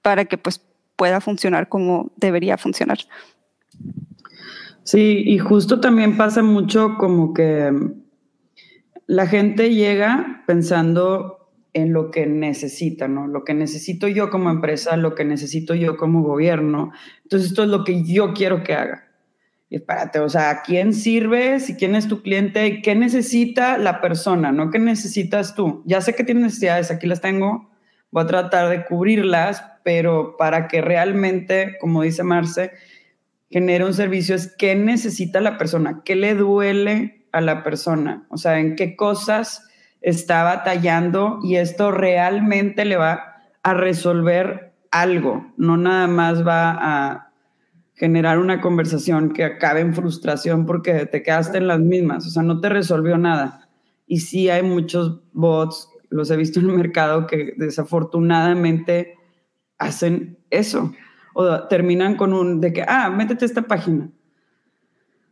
[0.02, 0.62] para que pues
[0.96, 3.00] pueda funcionar como debería funcionar.
[4.92, 7.72] Sí, y justo también pasa mucho como que
[9.06, 13.28] la gente llega pensando en lo que necesita, ¿no?
[13.28, 16.92] Lo que necesito yo como empresa, lo que necesito yo como gobierno.
[17.22, 19.04] Entonces, esto es lo que yo quiero que haga.
[19.70, 24.02] Y espérate, o sea, ¿a quién sirves y quién es tu cliente qué necesita la
[24.02, 25.84] persona, no qué necesitas tú?
[25.86, 27.70] Ya sé que tienes necesidades, aquí las tengo,
[28.10, 32.72] voy a tratar de cubrirlas, pero para que realmente, como dice Marce,
[33.50, 38.38] genera un servicio es qué necesita la persona, qué le duele a la persona, o
[38.38, 39.68] sea, en qué cosas
[40.02, 47.32] está batallando y esto realmente le va a resolver algo, no nada más va a
[47.96, 52.44] generar una conversación que acabe en frustración porque te quedaste en las mismas, o sea,
[52.44, 53.68] no te resolvió nada.
[54.08, 59.16] Y sí hay muchos bots, los he visto en el mercado, que desafortunadamente
[59.78, 60.94] hacen eso
[61.34, 64.10] o terminan con un de que, ah, métete esta página.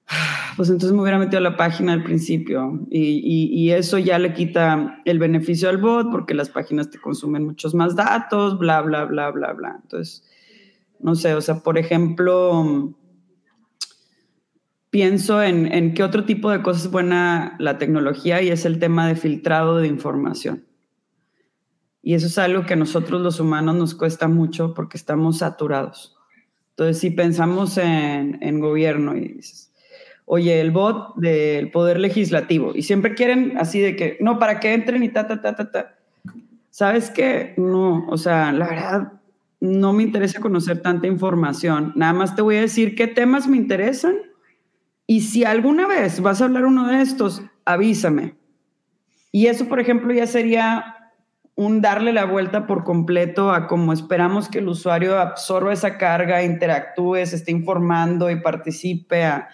[0.56, 5.04] Pues entonces me hubiera metido la página al principio y, y, eso ya le quita
[5.06, 9.30] el beneficio al bot porque las páginas te consumen muchos más datos, bla, bla, bla,
[9.30, 9.80] bla, bla.
[9.84, 10.24] Entonces,
[11.00, 12.96] no sé, o sea, por ejemplo,
[14.90, 18.80] pienso en, en qué otro tipo de cosas es buena la tecnología y es el
[18.80, 20.67] tema de filtrado de información.
[22.08, 26.16] Y eso es algo que a nosotros los humanos nos cuesta mucho porque estamos saturados.
[26.70, 29.74] Entonces, si pensamos en, en gobierno y dices,
[30.24, 34.74] oye, el bot del poder legislativo, y siempre quieren así de que, no, para que
[34.74, 35.98] entren y ta, ta, ta, ta, ta.
[36.70, 37.54] ¿Sabes qué?
[37.58, 39.12] No, o sea, la verdad,
[39.60, 41.92] no me interesa conocer tanta información.
[41.98, 44.16] Nada más te voy a decir qué temas me interesan.
[45.08, 48.36] Y si alguna vez vas a hablar uno de estos, avísame.
[49.34, 50.94] Y eso, por ejemplo, ya sería
[51.58, 56.44] un darle la vuelta por completo a cómo esperamos que el usuario absorba esa carga,
[56.44, 59.26] interactúe, se esté informando y participe.
[59.26, 59.50] A,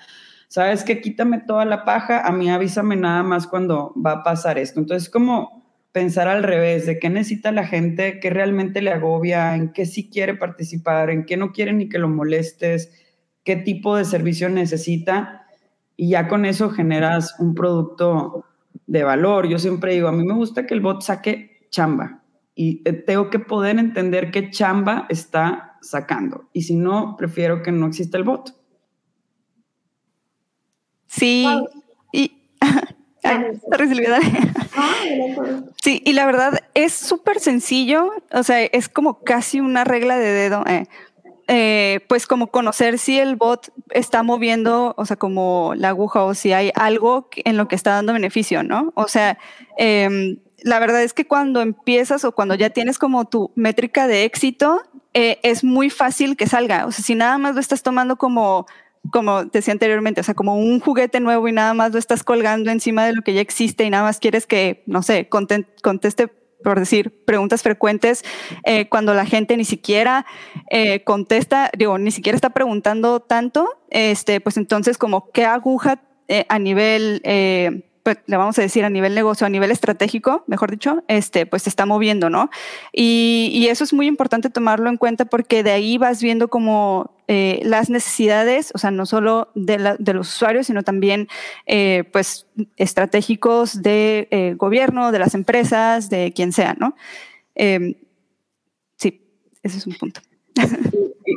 [0.50, 4.60] Sabes que quítame toda la paja, a mí avísame nada más cuando va a pasar
[4.60, 4.82] esto.
[4.82, 9.72] Entonces, como pensar al revés, de qué necesita la gente, qué realmente le agobia, en
[9.72, 12.92] qué sí quiere participar, en qué no quiere ni que lo molestes,
[13.44, 15.48] qué tipo de servicio necesita.
[15.96, 18.46] Y ya con eso generas un producto
[18.86, 19.48] de valor.
[19.48, 22.24] Yo siempre digo, a mí me gusta que el bot saque chamba
[22.56, 26.50] y eh, tengo que poder entender qué chamba está sacando.
[26.54, 28.56] Y si no, prefiero que no exista el bot.
[31.08, 31.48] Sí,
[32.12, 32.32] y
[35.82, 40.32] Sí, y la verdad es súper sencillo, o sea, es como casi una regla de
[40.32, 40.64] dedo.
[40.68, 40.86] Eh.
[41.50, 46.34] Eh, pues como conocer si el bot está moviendo, o sea, como la aguja o
[46.34, 48.94] si hay algo en lo que está dando beneficio, ¿no?
[48.96, 49.38] O sea,
[49.78, 54.24] em, la verdad es que cuando empiezas o cuando ya tienes como tu métrica de
[54.24, 54.82] éxito,
[55.14, 56.86] eh, es muy fácil que salga.
[56.86, 58.66] O sea, si nada más lo estás tomando como
[59.12, 62.72] como decía anteriormente, o sea, como un juguete nuevo y nada más lo estás colgando
[62.72, 66.30] encima de lo que ya existe y nada más quieres que, no sé, conteste,
[66.64, 68.24] por decir, preguntas frecuentes
[68.64, 70.26] eh, cuando la gente ni siquiera
[70.72, 76.02] eh, contesta, digo, ni siquiera está preguntando tanto, este, pues entonces como qué aguja
[76.48, 77.22] a nivel
[78.04, 81.64] pues, le vamos a decir a nivel negocio, a nivel estratégico, mejor dicho, este, pues
[81.64, 82.50] se está moviendo, ¿no?
[82.92, 87.62] Y, eso es muy importante tomarlo en cuenta porque de ahí vas viendo como eh,
[87.64, 89.78] las necesidades, o sea, no solo de,
[90.14, 91.30] los usuarios, sino también,
[91.66, 96.96] eh, pues, estratégicos de eh, gobierno, de las empresas, de quien sea, ¿no?
[98.98, 99.22] sí,
[99.64, 100.22] ese es un punto.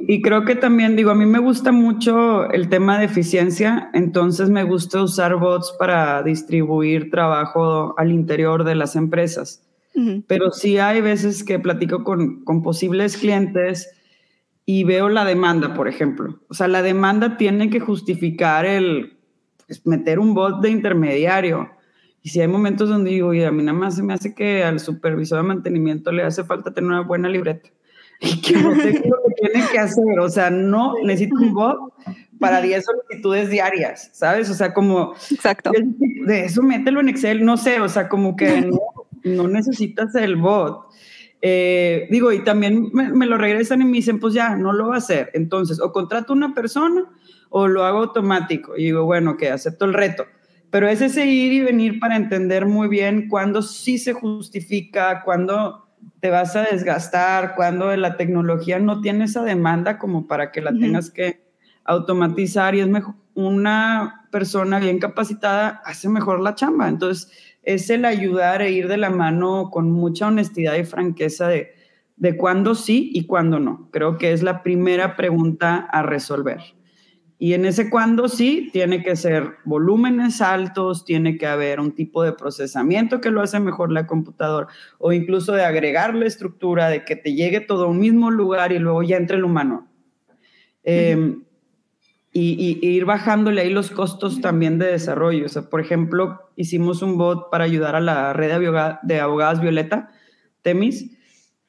[0.09, 4.51] Y, creo que también, digo, a mí me gusta mucho el tema de eficiencia, entonces
[4.51, 9.63] me gusta usar bots para distribuir trabajo al interior de las empresas.
[10.27, 13.89] Pero sí hay veces que platico con, con posibles clientes
[14.67, 16.39] y veo la demanda, por ejemplo.
[16.51, 19.17] O sea, la demanda tiene que justificar el
[19.67, 21.71] pues, meter un bot de intermediario.
[22.23, 24.65] Y si hay momentos donde digo, y a mí nada más se me hace que
[24.65, 27.71] al supervisor de mantenimiento le hace falta tener una buena libreta
[28.21, 30.19] y que no sé qué lo que tiene que hacer.
[30.21, 31.95] O sea, no necesito un bot
[32.39, 34.51] para 10 solicitudes diarias, ¿sabes?
[34.51, 35.15] O sea, como...
[35.31, 35.71] Exacto.
[36.27, 38.79] De eso mételo en Excel, no sé, o sea, como que no,
[39.25, 40.87] no necesitas el bot.
[41.43, 44.97] Eh, digo, y también me, lo regresan y me dicen, pues ya, no lo va
[44.97, 45.31] a hacer.
[45.35, 47.05] Entonces, o contrato una persona
[47.51, 48.77] o lo hago automático.
[48.77, 50.27] Y digo, bueno, que acepto el reto.
[50.71, 55.86] Pero es ese ir y venir para entender muy bien cuándo sí se justifica, cuándo
[56.21, 60.73] te vas a desgastar, cuando la tecnología no tiene esa demanda como para que la
[60.73, 61.41] tengas que
[61.85, 66.89] automatizar y es mejor, una persona bien capacitada hace mejor la chamba.
[66.89, 67.31] Entonces,
[67.63, 71.75] es el ayudar e ir de la mano con mucha honestidad y franqueza de,
[72.17, 73.89] de cuándo sí y cuándo no.
[73.93, 76.61] Creo que es la primera pregunta a resolver.
[77.39, 82.23] Y en ese cuando sí, tiene que ser volúmenes altos, tiene que haber un tipo
[82.23, 84.69] de procesamiento que lo hace mejor la computadora,
[84.99, 88.73] o incluso de agregar la estructura, de que te llegue todo a un mismo lugar
[88.73, 89.87] y luego ya entre el humano.
[90.83, 91.43] Em,
[92.33, 95.47] y, ir bajándole ahí los costos también de desarrollo.
[95.47, 99.61] O sea, por ejemplo, hicimos un bot para ayudar a la red de, de abogadas
[99.61, 100.11] Violeta,
[100.63, 101.17] Temis,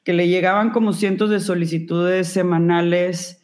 [0.02, 3.37] que le llegaban como cientos de solicitudes semanales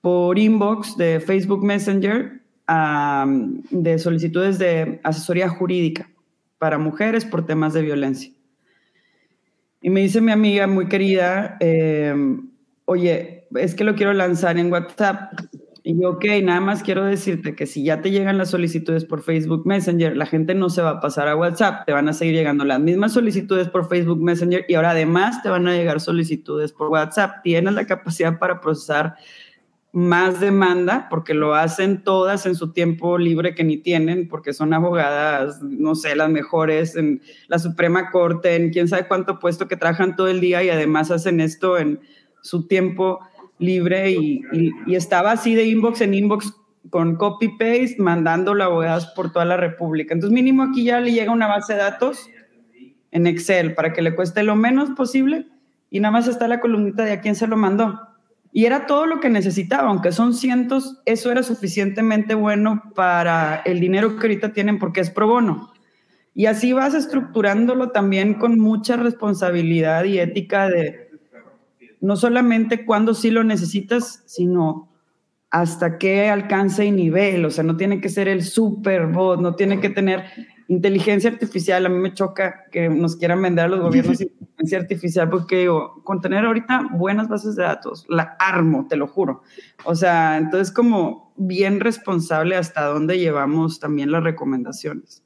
[0.00, 2.40] por inbox de Facebook Messenger
[3.70, 6.08] de solicitudes de asesoría jurídica
[6.58, 8.32] para mujeres por temas de violencia.
[9.82, 12.50] Y me dice mi amiga muy querida, em,
[12.84, 15.32] oye, es que lo quiero lanzar en WhatsApp.
[15.82, 19.22] Y yo, ok, nada más quiero decirte que si ya te llegan las solicitudes por
[19.22, 22.34] Facebook Messenger, la gente no se va a pasar a WhatsApp, te van a seguir
[22.34, 26.72] llegando las mismas solicitudes por Facebook Messenger y ahora además te van a llegar solicitudes
[26.72, 27.42] por WhatsApp.
[27.42, 29.16] Tienes la capacidad para procesar
[29.92, 34.72] más demanda, porque lo hacen todas en su tiempo libre que ni tienen, porque son
[34.72, 39.76] abogadas, no sé, las mejores en la Suprema Corte, en quién sabe cuánto puesto que
[39.76, 42.00] trabajan todo el día y además hacen esto en
[42.40, 43.18] su tiempo
[43.58, 44.42] libre y,
[44.86, 46.54] estaba así de inbox en inbox
[46.88, 50.14] con copy-paste, mandándolo a abogadas por toda la República.
[50.14, 52.30] Entonces mínimo aquí ya le llega una base de datos
[53.10, 55.48] en Excel para que le cueste lo menos posible
[55.90, 58.09] y nada más está la columnita de a quién se lo mandó
[58.52, 63.78] y era todo lo que necesitaba, aunque son cientos, eso era suficientemente bueno para el
[63.78, 65.72] dinero que ahorita tienen porque es pro bono.
[66.34, 71.10] Y así vas estructurándolo también con mucha responsabilidad y ética de
[72.00, 74.88] no solamente cuando sí lo necesitas, sino
[75.50, 77.44] hasta qué alcance y nivel.
[77.44, 80.24] O sea, no tiene que ser el super bot, no tiene que tener
[80.68, 81.84] inteligencia artificial.
[81.84, 84.18] A mí me choca que nos quieran vender a los gobiernos
[84.60, 89.06] inteligencia artificial porque digo, con tener ahorita buenas bases de datos, la armo, te lo
[89.06, 89.42] juro.
[89.84, 95.22] O sea, entonces como bien responsable hasta dónde llevamos también las recomendaciones.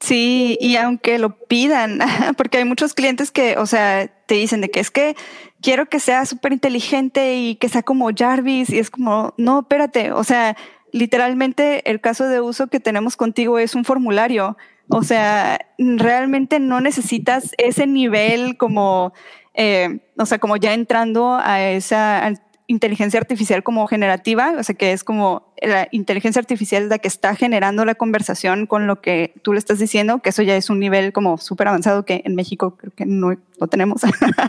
[0.00, 2.00] Sí, y aunque lo pidan,
[2.36, 5.16] porque hay muchos clientes que, o sea, te dicen de que es que
[5.62, 10.12] quiero que sea súper inteligente y que sea como Jarvis, y es como, no, espérate,
[10.12, 10.56] o sea,
[10.92, 14.56] literalmente el caso de uso que tenemos contigo es un formulario,
[14.88, 19.12] o sea, realmente no necesitas ese nivel como,
[19.54, 22.32] eh, o sea, como ya entrando a esa
[22.68, 27.34] inteligencia artificial como generativa, o sea, que es como la inteligencia artificial la que está
[27.34, 30.80] generando la conversación con lo que tú le estás diciendo, que eso ya es un
[30.80, 34.02] nivel como súper avanzado que en México creo que no lo tenemos.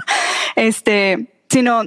[0.56, 1.84] este, sino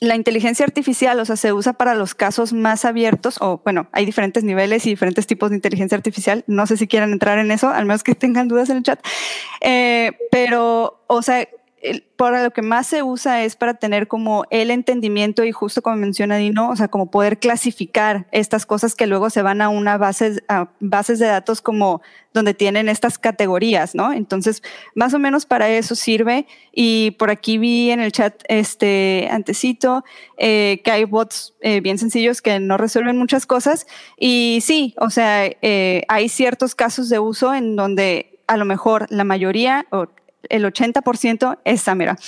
[0.00, 4.06] la inteligencia artificial, o sea, se usa para los casos más abiertos, o bueno, hay
[4.06, 6.42] diferentes niveles y diferentes tipos de inteligencia artificial.
[6.46, 9.00] No sé si quieran entrar en eso, al menos que tengan dudas en el chat.
[9.60, 11.46] Eh, pero, o sea,
[12.16, 15.96] para lo que más se usa es para tener como el entendimiento y justo como
[15.96, 19.96] menciona Dino, o sea, como poder clasificar estas cosas que luego se van a una
[19.96, 20.42] base,
[20.80, 22.02] bases de datos como
[22.34, 24.12] donde tienen estas categorías, ¿no?
[24.12, 24.62] Entonces,
[24.94, 26.46] más o menos para eso sirve.
[26.72, 30.04] Y por aquí vi en el chat este antecito
[30.36, 33.86] eh, que hay bots eh, bien sencillos que no resuelven muchas cosas.
[34.18, 39.06] Y sí, o sea, eh, hay ciertos casos de uso en donde a lo mejor
[39.10, 40.08] la mayoría o
[40.48, 42.18] el 80%, esa mira,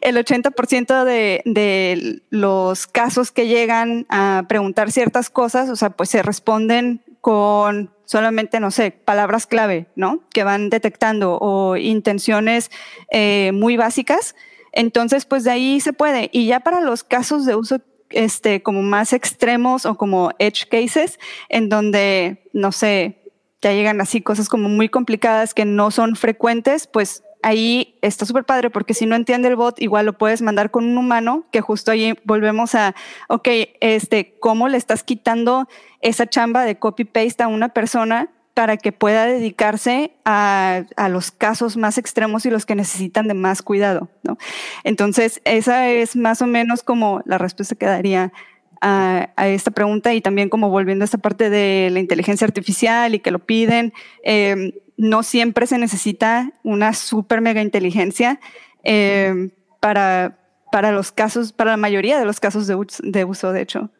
[0.00, 6.10] el 80% de, de los casos que llegan a preguntar ciertas cosas, o sea, pues
[6.10, 10.22] se responden con solamente, no sé, palabras clave, ¿no?
[10.34, 12.70] Que van detectando o intenciones
[13.10, 14.34] eh, muy básicas.
[14.72, 16.28] Entonces, pues de ahí se puede.
[16.32, 17.78] Y ya para los casos de uso
[18.10, 21.18] este, como más extremos o como edge cases,
[21.48, 23.22] en donde, no sé,
[23.62, 28.44] ya llegan así cosas como muy complicadas que no son frecuentes, pues ahí está súper
[28.44, 31.60] padre porque si no entiende el bot, igual lo puedes mandar con un humano, que
[31.60, 32.94] justo ahí volvemos a,
[33.28, 33.48] ok,
[33.80, 35.68] este, ¿cómo le estás quitando
[36.00, 41.98] esa chamba de copy-paste a una persona para que pueda dedicarse a, los casos más
[41.98, 44.08] extremos y los que necesitan de más cuidado?
[44.22, 44.38] ¿no?
[44.84, 48.32] Entonces, esa es más o menos como la respuesta que daría
[48.80, 53.20] a, esta pregunta y también como volviendo a esta parte de la inteligencia artificial y
[53.20, 53.92] que lo piden.
[54.24, 58.40] Eh, no siempre se necesita una super mega inteligencia
[58.84, 60.38] eh, para,
[60.70, 62.74] para los casos, para la mayoría de los casos de,
[63.24, 63.90] uso, de hecho.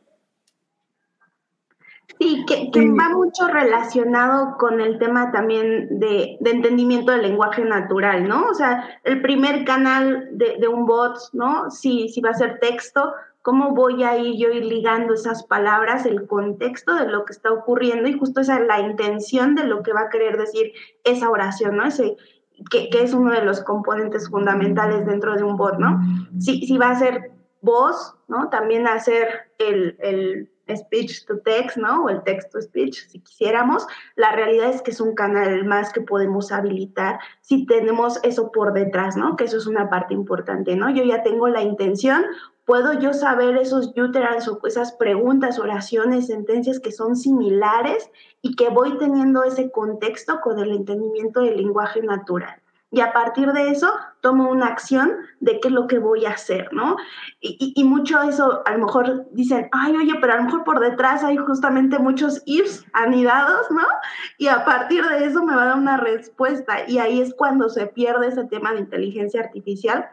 [2.19, 8.45] Sí, que, va mucho relacionado con el tema también de, entendimiento del lenguaje natural, ¿no?
[8.45, 11.71] O sea, el primer canal de, de un bot, ¿no?
[11.71, 13.13] Si, si va a ser texto,
[13.43, 17.53] cómo voy a ir yo ir ligando esas palabras, el contexto de lo que está
[17.53, 20.73] ocurriendo y justo esa es la intención de lo que va a querer decir
[21.05, 21.85] esa oración, ¿no?
[21.85, 22.17] Ese,
[22.71, 26.01] que, es uno de los componentes fundamentales dentro de un bot, ¿no?
[26.39, 28.49] Si, si va a ser voz, ¿no?
[28.49, 32.05] También hacer el, el speech to text, ¿no?
[32.05, 33.87] O el text to speech, si quisiéramos.
[34.17, 38.73] La realidad es que es un canal más que podemos habilitar si tenemos eso por
[38.73, 39.37] detrás, ¿no?
[39.37, 40.91] Que eso es una parte importante, ¿no?
[40.91, 42.25] Yo ya tengo la intención
[42.65, 48.11] puedo yo saber esos utterance o esas preguntas, oraciones, sentencias que son similares
[48.41, 52.63] y que voy teniendo ese contexto con el entendimiento del lenguaje natural.
[52.95, 53.91] Y a partir de eso
[54.21, 56.97] tomo una acción de qué es lo que voy a hacer, ¿no?
[57.41, 60.79] Y, y, mucho eso, a lo mejor dicen, ay, oye, pero a lo mejor por
[60.79, 63.87] detrás hay justamente muchos ifs anidados, ¿no?
[64.37, 66.87] Y a partir de eso me va a dar una respuesta.
[66.87, 70.11] Y ahí es cuando se pierde ese tema de inteligencia artificial,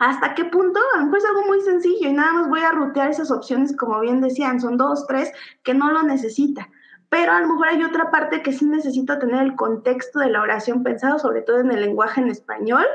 [0.00, 0.80] ¿Hasta qué punto?
[0.94, 3.76] A lo mejor es algo muy sencillo y nada más voy a rutear esas opciones,
[3.76, 5.30] como bien decían, son dos, tres,
[5.62, 6.70] que no lo necesita.
[7.10, 10.40] Pero a lo mejor hay otra parte que sí necesito tener el contexto de la
[10.40, 12.86] oración pensado, sobre todo en el lenguaje en español,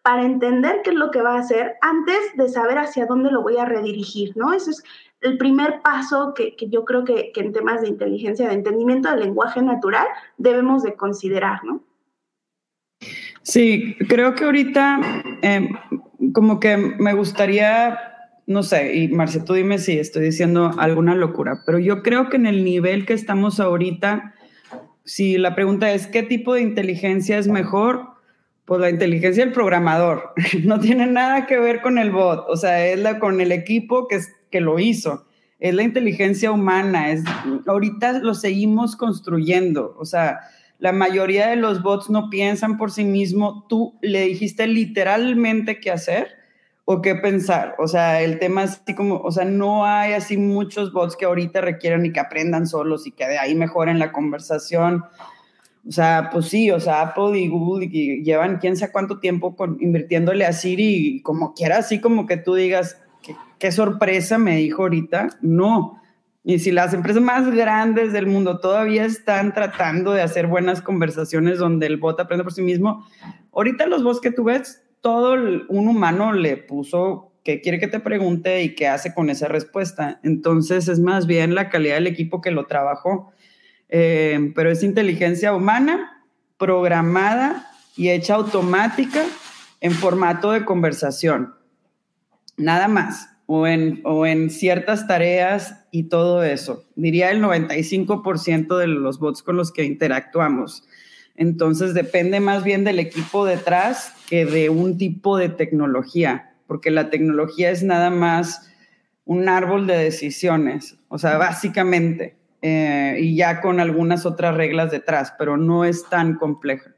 [0.00, 3.42] para entender qué es lo que va a hacer antes de saber hacia dónde lo
[3.42, 4.54] voy a redirigir, ¿no?
[4.54, 4.82] Ese es
[5.20, 9.20] el primer paso que, yo creo que, que en temas de inteligencia, de entendimiento del
[9.20, 10.06] lenguaje natural,
[10.38, 11.82] debemos de considerar, ¿no?
[13.44, 15.00] Sí, creo que ahorita
[15.42, 15.68] eh,
[16.34, 17.98] como que me gustaría,
[18.46, 22.36] no sé, y Marcia, tú dime si estoy diciendo alguna locura, pero yo creo que
[22.36, 24.34] en el nivel que estamos ahorita,
[25.04, 28.08] si la pregunta es qué tipo de inteligencia es mejor,
[28.66, 30.34] pues la inteligencia del programador.
[30.64, 34.08] No tiene nada que ver con el bot, o sea, es la con el equipo
[34.08, 34.20] que,
[34.50, 35.26] que lo hizo,
[35.60, 37.22] es la inteligencia humana, es
[37.66, 40.40] ahorita lo seguimos construyendo, o sea,
[40.78, 43.66] la mayoría de los bots no piensan por sí mismo.
[43.68, 46.28] Tú le dijiste literalmente qué hacer
[46.84, 47.74] o qué pensar.
[47.78, 51.24] O sea, el tema es así como, o sea, no hay así muchos bots que
[51.24, 55.04] ahorita requieran y que aprendan solos y que de ahí mejoren la conversación.
[55.86, 59.54] O sea, pues sí, o sea, Apple y Google y llevan quién sabe cuánto tiempo
[59.54, 64.38] con, invirtiéndole a Siri y como quiera, así como que tú digas, qué, qué sorpresa
[64.38, 65.28] me dijo ahorita.
[65.42, 66.00] No,
[66.44, 71.58] y si las empresas más grandes del mundo todavía están tratando de hacer buenas conversaciones
[71.58, 73.06] donde el bot aprende por sí mismo,
[73.52, 75.32] ahorita los bots que tú ves, todo
[75.68, 80.20] un humano le puso qué quiere que te pregunte y qué hace con esa respuesta.
[80.22, 83.32] Entonces es más bien la calidad del equipo que lo trabajó.
[83.88, 86.24] Eh, pero es inteligencia humana,
[86.58, 89.22] programada y hecha automática
[89.80, 91.54] en formato de conversación.
[92.56, 93.33] Nada más.
[93.46, 96.84] O en, o en ciertas tareas y todo eso.
[96.96, 100.84] Diría el 95% de los bots con los que interactuamos.
[101.36, 107.10] Entonces depende más bien del equipo detrás que de un tipo de tecnología, porque la
[107.10, 108.70] tecnología es nada más
[109.24, 115.34] un árbol de decisiones, o sea, básicamente, eh, y ya con algunas otras reglas detrás,
[115.38, 116.94] pero no es tan compleja.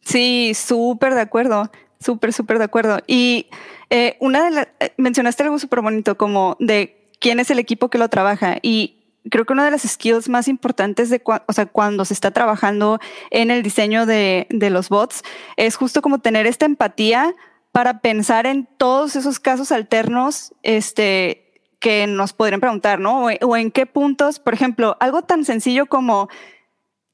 [0.00, 2.98] Sí, súper de acuerdo, súper, súper de acuerdo.
[3.06, 3.46] Y
[3.90, 7.88] eh, una de las, eh, mencionaste algo súper bonito como de quién es el equipo
[7.88, 8.98] que lo trabaja y
[9.30, 13.00] creo que una de las skills más importantes de o sea, cuando se está trabajando
[13.30, 15.22] en el diseño de, de los bots
[15.56, 17.34] es justo como tener esta empatía
[17.72, 23.26] para pensar en todos esos casos alternos este, que nos podrían preguntar, ¿no?
[23.26, 26.28] O, o en qué puntos, por ejemplo, algo tan sencillo como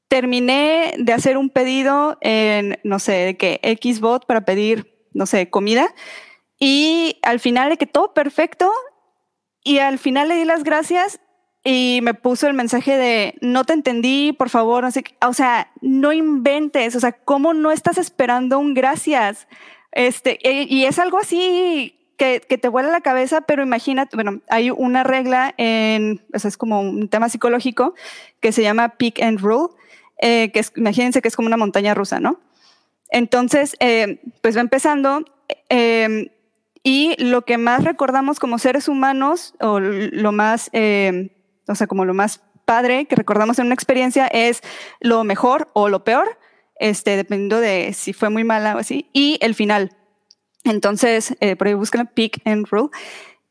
[0.07, 5.49] terminé de hacer un pedido en, no sé, de que Xbot para pedir, no sé,
[5.49, 5.93] comida.
[6.59, 8.71] Y al final de que todo perfecto.
[9.63, 11.19] Y al final le di las gracias
[11.63, 15.71] y me puso el mensaje de no te entendí, por favor, no sé, o sea,
[15.81, 19.47] no inventes, o sea, ¿cómo no estás esperando un gracias?
[19.91, 24.69] Este, y es algo así que, que, te vuela la cabeza, pero imagínate, bueno, hay
[24.69, 27.95] una regla en, o es como un tema psicológico
[28.41, 29.69] que se llama pick and rule,
[30.19, 32.39] eh, que es, imagínense que es como una montaña rusa, ¿no?
[33.09, 35.25] Entonces, eh, pues va empezando
[35.69, 36.31] eh,
[36.85, 42.13] y lo que más recordamos como seres humanos, o lo más, o sea, como lo
[42.13, 44.61] más padre que recordamos en una experiencia es
[44.99, 46.37] lo mejor o lo peor,
[46.79, 49.97] este, dependiendo de si fue muy mala o así, y el final.
[50.63, 52.89] Entonces, por ahí buscan Pick and Rule.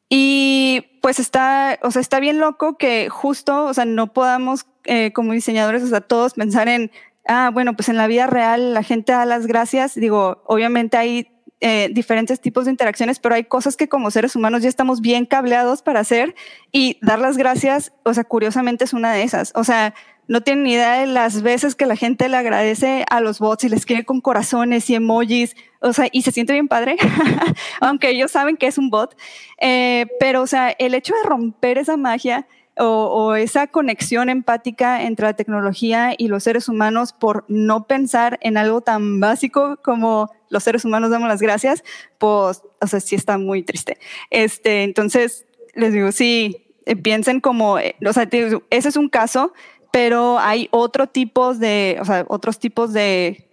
[0.09, 5.13] Y pues está, o sea, está bien loco que justo, o sea, no podamos eh,
[5.13, 6.91] como diseñadores, o sea, todos pensar en,
[7.27, 9.95] ah, bueno, pues en la vida real la gente da las gracias.
[9.95, 11.29] Digo, obviamente hay
[11.67, 15.25] eh, diferentes tipos de interacciones, pero hay cosas que como seres humanos ya estamos bien
[15.25, 16.35] cableados para hacer
[16.73, 19.51] y dar las gracias, o sea, curiosamente es una de esas.
[19.55, 19.95] O sea,
[20.29, 23.65] no tienen ni idea de las veces que la gente le agradece a los bots
[23.65, 26.99] y les escribe con corazones y emojis, o sea, y se siente bien padre,
[27.81, 29.17] aunque ellos saben que es un bot.
[29.59, 32.47] Eh, pero, o sea, el hecho de romper esa magia
[32.77, 38.57] o, esa conexión empática entre la tecnología y los seres humanos por no pensar en
[38.57, 41.85] algo tan básico como los seres humanos damos las gracias,
[42.19, 43.99] pues, o sea, sí está muy triste.
[44.31, 48.29] Este, entonces, les digo, sí, eh, piensen como, eh, o sea,
[48.71, 49.53] ese es un caso,
[49.93, 53.49] pero hay otro tipos de, o sea, otros tipos de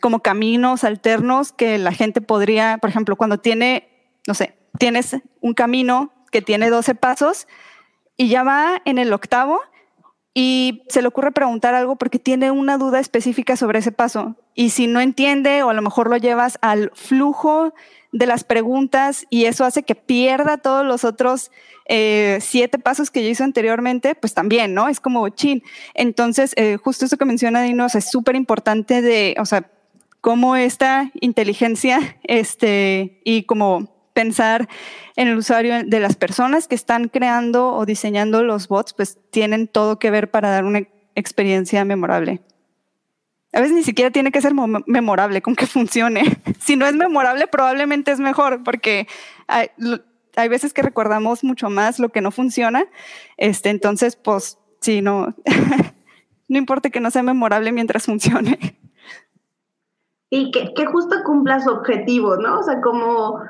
[0.00, 3.86] como caminos alternos que la gente podría, por ejemplo, cuando tiene,
[4.26, 7.46] no sé, tienes un camino que tiene 12 pasos,
[8.16, 9.60] y ya va en el octavo
[10.34, 14.34] y se le ocurre preguntar algo porque tiene una duda específica sobre ese paso.
[14.54, 17.72] Y si no entiende o a lo mejor lo llevas al flujo
[18.10, 21.52] de las preguntas y eso hace que pierda todos los otros
[21.86, 24.88] eh, siete pasos que ya hizo anteriormente, pues también, ¿no?
[24.88, 25.62] Es como chin.
[25.94, 29.70] Entonces, eh, justo eso que menciona Dinos es súper importante de, o sea,
[30.20, 34.68] cómo esta inteligencia este, y como pensar
[35.16, 39.68] en el usuario de las personas que están creando o diseñando los bots, pues tienen
[39.68, 40.84] todo que ver para dar una
[41.14, 42.40] experiencia memorable.
[43.52, 44.52] A veces ni siquiera tiene que ser
[44.86, 46.22] memorable con que funcione.
[46.60, 49.06] Si no es memorable, probablemente es mejor, porque
[49.48, 49.68] hay,
[50.34, 52.86] hay veces que recordamos mucho más lo que no funciona.
[53.36, 55.34] Este, entonces, pues, sí, no,
[56.48, 58.78] no importa que no sea memorable mientras funcione.
[60.30, 62.60] Y que, que justo cumpla su objetivo, ¿no?
[62.60, 63.42] O sea, como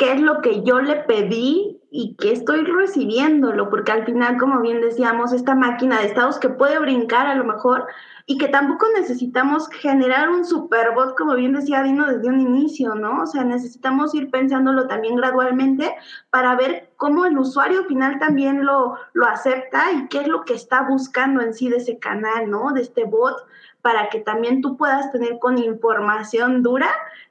[0.00, 4.62] qué es lo que yo le pedí y que estoy recibiéndolo, porque al final, como
[4.62, 7.86] bien decíamos, esta máquina de estados que puede brincar a lo mejor
[8.24, 13.24] y que tampoco necesitamos generar un superbot, como bien decía Dino desde un inicio, ¿no?
[13.24, 15.94] O sea, necesitamos ir pensándolo también gradualmente
[16.30, 20.54] para ver cómo el usuario final también lo, lo acepta y qué es lo que
[20.54, 22.72] está buscando en sí de ese canal, ¿no?
[22.72, 23.36] De este bot,
[23.82, 26.90] para que también tú puedas tener con información dura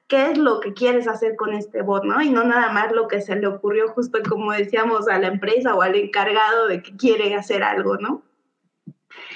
[0.10, 2.22] qué es lo que quieres hacer con este bot, ¿no?
[2.22, 5.76] Y no nada más lo que se le ocurrió justo como decíamos a la empresa
[5.76, 8.24] o al encargado de que quiere hacer algo, ¿no?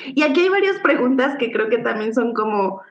[0.08, 2.82] Y aquí hay varias preguntas que creo que también son como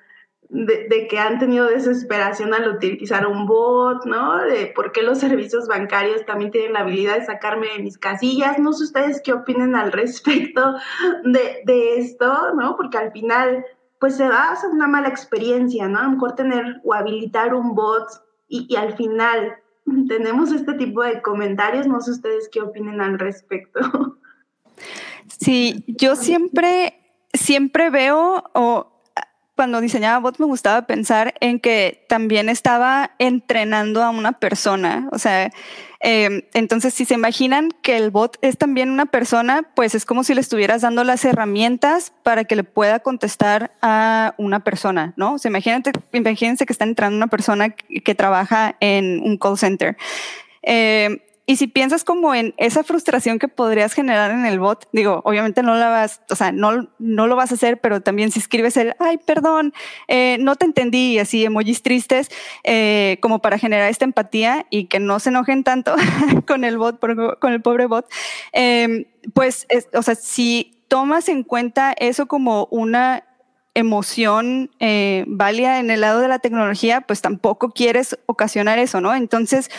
[0.49, 4.45] de, que han tenido desesperación al utilizar un bot, ¿no?
[4.45, 8.59] De por qué los servicios bancarios también tienen la habilidad de sacarme de mis casillas.
[8.61, 10.77] No sé ustedes qué opinen al respecto
[11.25, 12.77] de, de esto, ¿no?
[12.77, 13.65] Porque al final
[14.03, 16.01] pues se va a hacer una mala experiencia, ¿no?
[16.01, 18.09] A lo mejor tener o habilitar un bot
[18.49, 19.59] y, al final
[20.09, 21.87] tenemos este tipo de comentarios.
[21.87, 23.81] No sé ustedes qué opinen al respecto.
[25.39, 26.95] Sí, yo siempre,
[27.33, 28.92] siempre veo o
[29.55, 35.09] cuando diseñaba bots me gustaba pensar en que también estaba entrenando a una persona.
[35.13, 35.51] O sea,
[36.01, 40.25] em, entonces si se imaginan que el bot es también una persona, pues es como
[40.25, 45.35] si le estuvieras dando las herramientas para que le pueda contestar a una persona, ¿no?
[45.35, 49.97] O sea, imagínate, imagínense que está entrando una persona que, trabaja en un call center.
[50.63, 55.23] Eh, y si piensas como en esa frustración que podrías generar en el bot, digo,
[55.25, 58.39] obviamente no la vas, o sea, no, no lo vas a hacer, pero también si
[58.39, 59.75] escribes el, ay, perdón,
[60.07, 62.31] eh, no te entendí, así emojis tristes,
[62.63, 65.97] eh, como para generar esta empatía y que no se enojen tanto
[66.47, 68.07] con el bot, con el pobre bot,
[68.53, 73.25] em, pues, o sea, si tomas en cuenta eso como una
[73.75, 79.15] emoción eh, válida en el lado de la tecnología, pues tampoco quieres ocasionar eso, ¿no?
[79.15, 79.71] Entonces,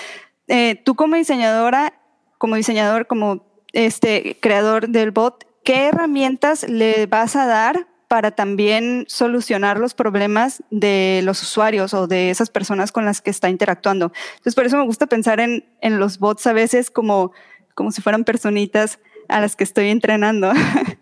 [0.47, 1.93] eh, tú como diseñadora,
[2.37, 9.05] como diseñador, como este creador del bot, ¿qué herramientas le vas a dar para también
[9.07, 14.11] solucionar los problemas de los usuarios o de esas personas con las que está interactuando?
[14.33, 17.31] Entonces, por eso me gusta pensar en, en los bots a veces como,
[17.73, 20.51] como si fueran personitas a las que estoy entrenando.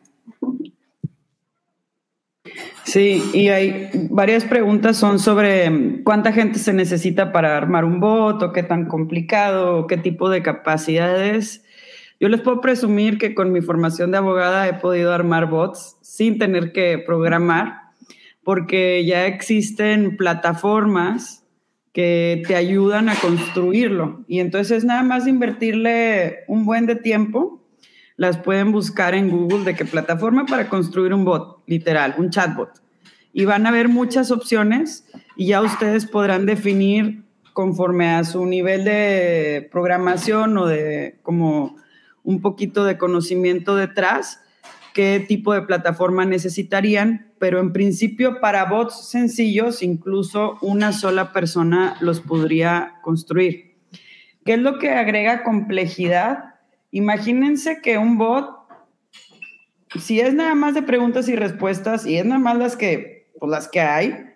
[2.91, 8.01] Sí, y hay varias preguntas son sobre mm, cuánta gente se necesita para armar un
[8.01, 11.63] bot, qué tan complicado, qué tipo de capacidades.
[12.19, 16.37] Yo les puedo presumir que con mi formación de abogada he podido armar bots sin
[16.37, 17.93] tener que programar,
[18.43, 21.47] porque ya existen plataformas
[21.93, 24.25] que te ayudan a construirlo.
[24.27, 27.60] Y entonces nada más invertirle un buen de tiempo
[28.21, 32.69] las pueden buscar en Google de qué plataforma para construir un bot, literal, un chatbot.
[33.33, 38.83] Y van a ver muchas opciones y ya ustedes podrán definir conforme a su nivel
[38.83, 41.77] de programación o de como
[42.23, 44.39] un poquito de conocimiento detrás,
[44.93, 51.97] qué tipo de plataforma necesitarían, pero en principio para bots sencillos, incluso una sola persona
[52.01, 53.77] los podría construir.
[54.45, 56.50] ¿Qué es lo que agrega complejidad?
[56.91, 58.49] Imagínense que un bot,
[59.99, 63.49] si es nada más de preguntas y respuestas, y es nada más las que, pues
[63.49, 64.31] las que hay,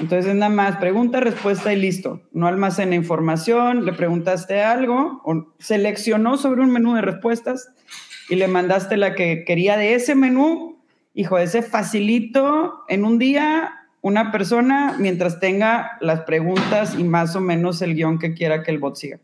[0.00, 2.20] entonces es nada más pregunta, respuesta y listo.
[2.32, 7.72] No almacena información, le preguntaste algo, o seleccionó sobre un menú de respuestas
[8.28, 10.82] y le mandaste la que quería de ese menú.
[11.14, 17.40] Hijo, ese facilito en un día una persona mientras tenga las preguntas y más o
[17.40, 19.20] menos el guion que quiera que el bot siga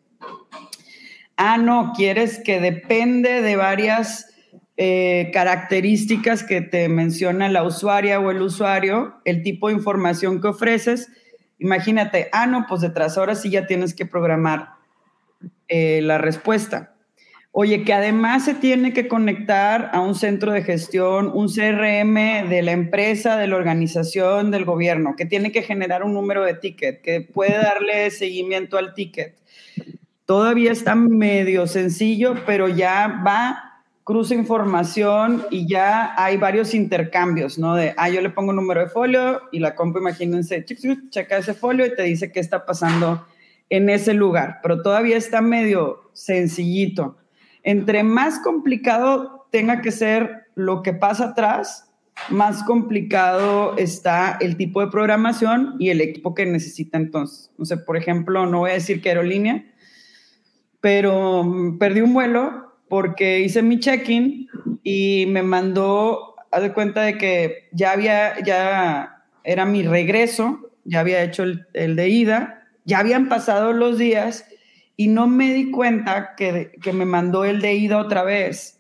[1.41, 4.27] ah, no, quieres que depende de varias
[4.77, 10.49] eh, características que te menciona la usuaria o el usuario, el tipo de información que
[10.49, 11.09] ofreces.
[11.59, 14.75] Imagínate, ah, no, pues detrás ahora sí ya tienes que programar
[15.69, 16.95] eh, la respuesta.
[17.53, 22.63] Oye, que además se tiene que conectar a un centro de gestión, un CRM de
[22.63, 27.01] la empresa, de la organización, del gobierno, que tiene que generar un número de ticket,
[27.01, 29.37] que puede darle seguimiento al ticket,
[30.31, 37.75] Todavía está medio sencillo, pero ya va, cruza información y ya hay varios intercambios, ¿no?
[37.75, 40.65] De, ah, yo le pongo un número de folio y la compu, imagínense,
[41.11, 43.27] checa ese folio y te dice qué está pasando
[43.71, 47.17] en ese lugar, pero todavía está medio sencillito.
[47.65, 51.91] Entre más complicado tenga que ser lo que pasa atrás,
[52.29, 57.51] más complicado está el tipo de programación y el equipo que necesita entonces.
[57.59, 59.65] No sé, por ejemplo, no voy a decir que aerolínea,
[60.81, 64.49] pero mm, perdí un vuelo porque hice mi check-in
[64.83, 71.01] y me mandó, a de cuenta de que ya había, ya era mi regreso, ya
[71.01, 74.47] había hecho el, el de ida, ya habían pasado los días
[74.97, 78.77] y no me di cuenta que, que me mandó el de ida otra vez.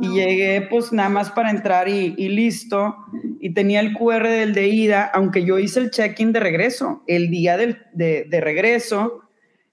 [0.00, 2.94] Y llegué pues nada más para entrar y, y, listo.
[3.40, 7.02] Y tenía el QR del de ida, aunque yo hice el check-in de regreso.
[7.08, 9.27] El día del, de, de regreso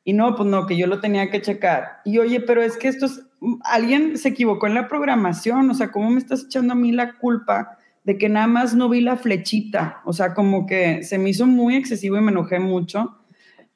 [0.08, 2.00] y no, pues no, que yo lo tenía que checar.
[2.06, 3.26] Y oye, pero es que esto es,
[3.64, 7.14] alguien se equivocó en la programación, o sea, ¿cómo me estás echando a mí la
[7.18, 10.02] culpa de que nada más no vi la flechita?
[10.06, 13.18] O sea, como que se me hizo muy excesivo y me enojé mucho.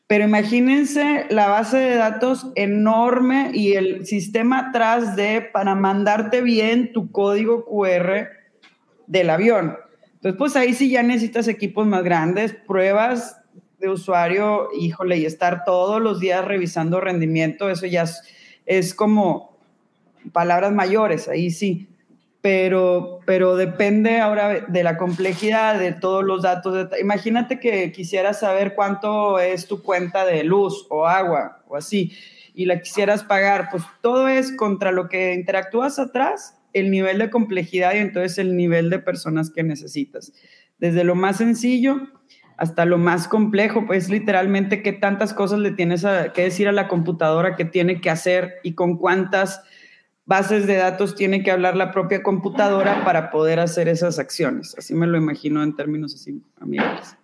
[0.06, 6.94] Pero imagínense la base de datos enorme y el sistema atrás de para mandarte bien
[6.94, 8.28] tu código QR
[9.08, 9.78] del avión.
[10.14, 13.39] Entonces, pues ahí sí ya necesitas equipos más grandes, pruebas
[13.80, 18.06] de usuario, híjole, y estar todos los días revisando rendimiento, eso ya
[18.66, 19.58] es, como
[20.32, 21.88] palabras mayores, ahí sí.
[22.42, 26.88] Pero, pero depende ahora de la complejidad de todos los datos.
[27.02, 32.14] imagínate que quisieras saber cuánto es tu cuenta de luz o agua o así,
[32.54, 37.30] y la quisieras pagar, pues todo es contra lo que interactúas atrás, el nivel de
[37.30, 40.32] complejidad y entonces el nivel de personas que necesitas.
[40.78, 42.08] desde lo más sencillo
[42.60, 46.90] hasta lo más complejo, pues literalmente qué tantas cosas le tienes que decir a la
[46.90, 49.64] computadora que tiene que hacer y con cuántas
[50.26, 54.76] bases de datos tiene que hablar la propia computadora para poder hacer esas acciones.
[54.78, 57.18] Así me lo imagino en términos así amigables.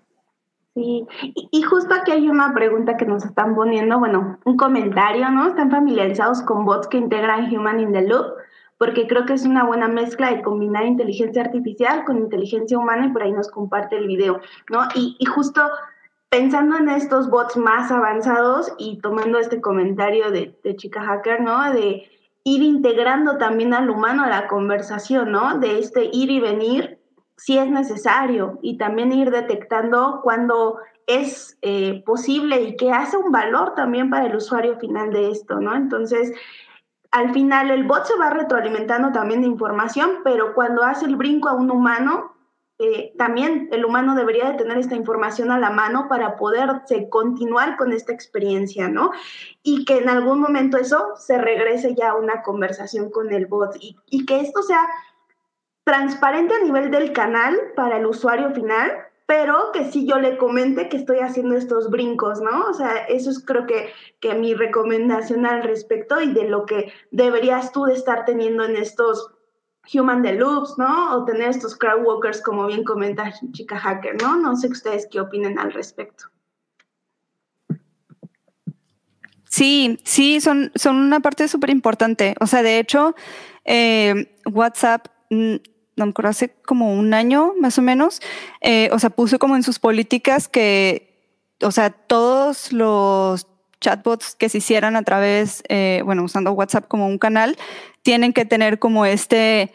[0.73, 1.05] Sí,
[1.51, 5.47] y justo aquí hay una pregunta que nos están poniendo, bueno, un comentario, ¿no?
[5.47, 8.25] ¿Están familiarizados con bots que integran Human in the Loop?
[8.77, 13.09] Porque creo que es una buena mezcla de combinar inteligencia artificial con inteligencia humana y
[13.11, 14.81] por ahí nos comparte el video, ¿no?
[14.95, 15.61] Y, justo
[16.29, 21.71] pensando en estos bots más avanzados y tomando este comentario de, de Chica Hacker, ¿no?
[21.71, 22.09] De
[22.43, 25.57] ir integrando también al humano a la conversación, ¿no?
[25.59, 26.99] De este ir y venir
[27.37, 33.31] si es necesario y también ir detectando cuando es eh, posible y que hace un
[33.31, 35.75] valor también para el usuario final de esto, ¿no?
[35.75, 36.33] Entonces,
[37.11, 41.49] al final el bot se va retroalimentando también de información, pero cuando hace el brinco
[41.49, 42.33] a un humano,
[42.77, 47.77] eh, también el humano debería de tener esta información a la mano para poder continuar
[47.77, 49.11] con esta experiencia, ¿no?
[49.63, 53.77] Y que en algún momento eso se regrese ya a una conversación con el bot
[53.79, 54.85] y que esto sea
[55.85, 58.91] transparente a nivel del canal para el usuario final,
[59.25, 62.65] pero que sí yo le comente que estoy haciendo estos brincos, ¿no?
[62.69, 66.93] O sea, eso es creo que, que mi recomendación al respecto y de lo que
[67.11, 69.31] deberías tú de estar teniendo en estos
[69.93, 71.15] human the loops, ¿no?
[71.15, 74.35] O tener estos crowdwalkers, como bien comenta Chica Hacker, ¿no?
[74.37, 76.25] No sé ustedes qué opinen al respecto.
[79.49, 82.35] Sí, sí, son, son una parte súper importante.
[82.41, 83.15] O sea, de hecho,
[83.63, 85.55] eh, WhatsApp mm,
[85.95, 88.21] no me acuerdo, hace como un año más o menos,
[88.61, 93.47] eh, o sea, puso como en sus políticas que, o sea, todos los
[93.79, 97.57] chatbots que se hicieran a través, eh, bueno, usando WhatsApp como un canal,
[98.01, 99.71] tienen que tener como este,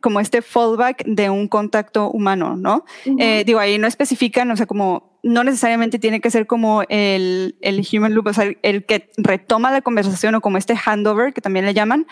[0.00, 2.84] como este fallback de un contacto humano, ¿no?
[3.18, 7.56] Eh, digo, ahí no especifican, o sea, como no necesariamente tiene que ser como el,
[7.60, 11.40] el human loop, o sea, el, que retoma la conversación o como este handover, que
[11.40, 12.06] también le llaman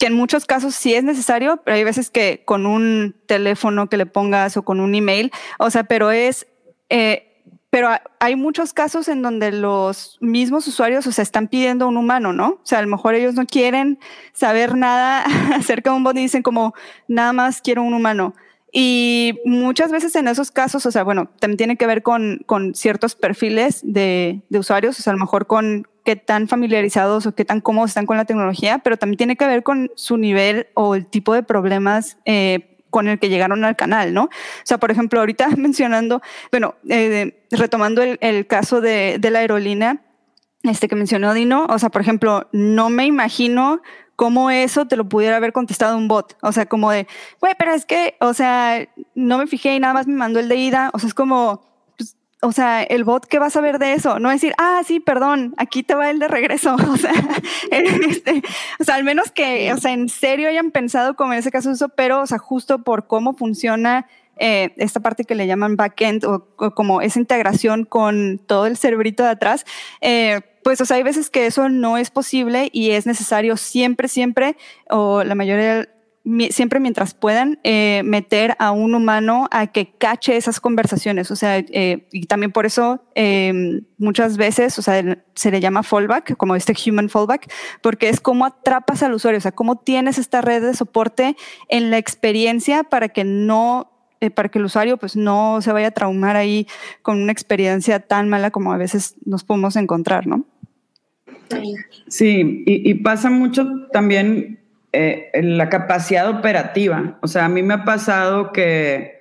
[0.00, 3.98] que en muchos casos sí es necesario, pero hay veces que con un teléfono que
[3.98, 6.46] le pongas o con un email, o sea, pero es,
[6.88, 11.98] eh, pero hay muchos casos en donde los mismos usuarios, o sea, están pidiendo un
[11.98, 12.48] humano, ¿no?
[12.48, 13.98] O sea, a lo mejor ellos no quieren
[14.32, 15.22] saber nada
[15.54, 16.72] acerca de un bot y dicen como,
[17.06, 18.34] nada más quiero un humano.
[18.72, 22.74] Y muchas veces en esos casos, o sea, bueno, también tiene que ver con, con
[22.74, 27.34] ciertos perfiles de, de, usuarios, o sea, a lo mejor con qué tan familiarizados o
[27.34, 30.68] qué tan cómodos están con la tecnología, pero también tiene que ver con su nivel
[30.74, 34.24] o el tipo de problemas eh, con el que llegaron al canal, ¿no?
[34.24, 34.28] O
[34.64, 36.20] sea, por ejemplo, ahorita mencionando,
[36.50, 40.02] bueno, eh, retomando el, el caso de, de, la aerolínea,
[40.62, 43.80] este que mencionó Dino, o sea, por ejemplo, no me imagino
[44.20, 46.36] cómo eso te lo pudiera haber contestado un bot.
[46.42, 47.06] O sea, como de,
[47.40, 50.48] güey, pero es que, o sea, no me fijé y nada más me mandó el
[50.48, 50.90] de ida.
[50.92, 51.69] O sea, es como,
[52.42, 54.18] o sea, el bot, ¿qué vas a ver de eso?
[54.18, 56.76] No decir, ah, sí, perdón, aquí te va el de regreso.
[56.90, 57.12] O sea,
[57.70, 58.42] este,
[58.80, 61.70] o sea, al menos que, o sea, en serio hayan pensado como en ese caso
[61.70, 66.24] eso, pero, o sea, justo por cómo funciona eh, esta parte que le llaman backend
[66.24, 69.66] o, o, como esa integración con todo el cerebrito de atrás,
[70.00, 74.08] eh, pues, o sea, hay veces que eso no es posible y es necesario siempre,
[74.08, 74.56] siempre,
[74.88, 75.88] o la mayoría,
[76.50, 81.30] siempre mientras puedan, eh, meter a un humano a que cache esas conversaciones.
[81.30, 85.82] O sea, eh, y también por eso em, muchas veces, o sea, se le llama
[85.82, 87.52] fallback, como este human fallback,
[87.82, 91.36] porque es cómo atrapas al usuario, o sea, cómo tienes esta red de soporte
[91.68, 93.90] en la experiencia para que no
[94.22, 96.66] eh, para que el usuario pues no se vaya a traumar ahí
[97.00, 100.44] con una experiencia tan mala como a veces nos podemos encontrar, ¿no?
[102.06, 104.59] Sí, y, pasa mucho también
[104.92, 107.18] eh, la capacidad operativa.
[107.22, 109.20] O sea, a mí me ha pasado que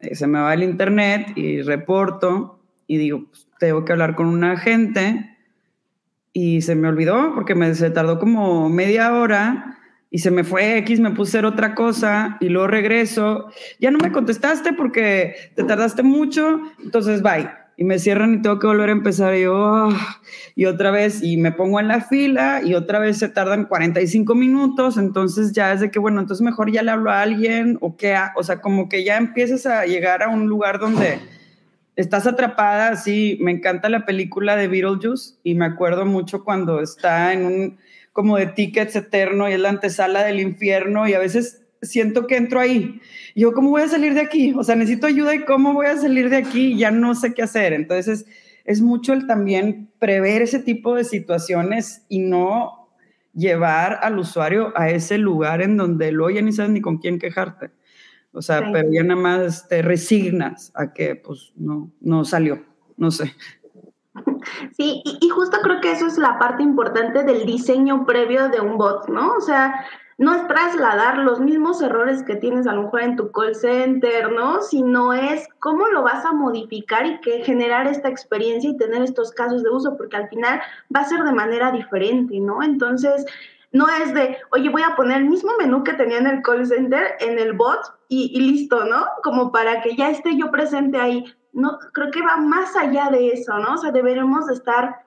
[0.00, 4.26] eh, se me va el internet y reporto y digo, pues, tengo que hablar con
[4.26, 5.36] un agente
[6.32, 9.78] y se me olvidó porque me, se tardó como media hora
[10.10, 13.50] y se me fue X, me puse otra cosa y luego regreso.
[13.78, 17.48] Ya no me contestaste porque te tardaste mucho, entonces bye.
[17.76, 19.34] Y me cierran y tengo que volver a empezar.
[19.34, 20.20] Y yo, ah",
[20.54, 24.34] y otra vez, y me pongo en la fila y otra vez se tardan 45
[24.34, 27.96] minutos, entonces ya es de que, bueno, entonces mejor ya le hablo a alguien o
[27.96, 31.18] qué, o sea, como que ya empiezas a llegar a un lugar donde
[31.96, 37.32] estás atrapada, así, me encanta la película de Beetlejuice y me acuerdo mucho cuando está
[37.32, 37.78] en un
[38.12, 42.36] como de tickets eterno y es la antesala del infierno y a veces siento que
[42.36, 43.00] entro ahí.
[43.34, 44.54] Y yo, ¿cómo voy a salir de aquí?
[44.56, 47.42] O sea, necesito ayuda y cómo voy a salir de aquí ya no sé qué
[47.42, 47.72] hacer.
[47.72, 48.26] Entonces,
[48.64, 52.88] es, mucho el también prever ese tipo de situaciones y no
[53.32, 57.18] llevar al usuario a ese lugar en donde lo ya ni sabes ni con quién
[57.18, 57.70] quejarte.
[58.32, 62.64] O sea, pero ya nada más te resignas a que pues no, no salió,
[62.96, 63.34] no sé.
[64.76, 68.60] Sí, y, y, justo creo que eso es la parte importante del diseño previo de
[68.60, 69.34] un bot, ¿no?
[69.34, 69.86] O sea,
[70.20, 74.30] no es trasladar los mismos errores que tienes a lo mejor en tu call center,
[74.30, 74.60] ¿no?
[74.60, 79.32] Sino es cómo lo vas a modificar y que generar esta experiencia y tener estos
[79.32, 80.60] casos de uso, porque al final
[80.94, 82.62] va a ser de manera diferente, ¿no?
[82.62, 83.24] Entonces,
[83.72, 86.66] no es de, oye, voy a poner el mismo menú que tenía en el call
[86.66, 89.06] center en el bot y, listo, ¿no?
[89.22, 91.24] Como para que ya esté yo presente ahí.
[91.54, 93.72] No, creo que va más allá de eso, ¿no?
[93.72, 95.02] O sea, deberemos de estar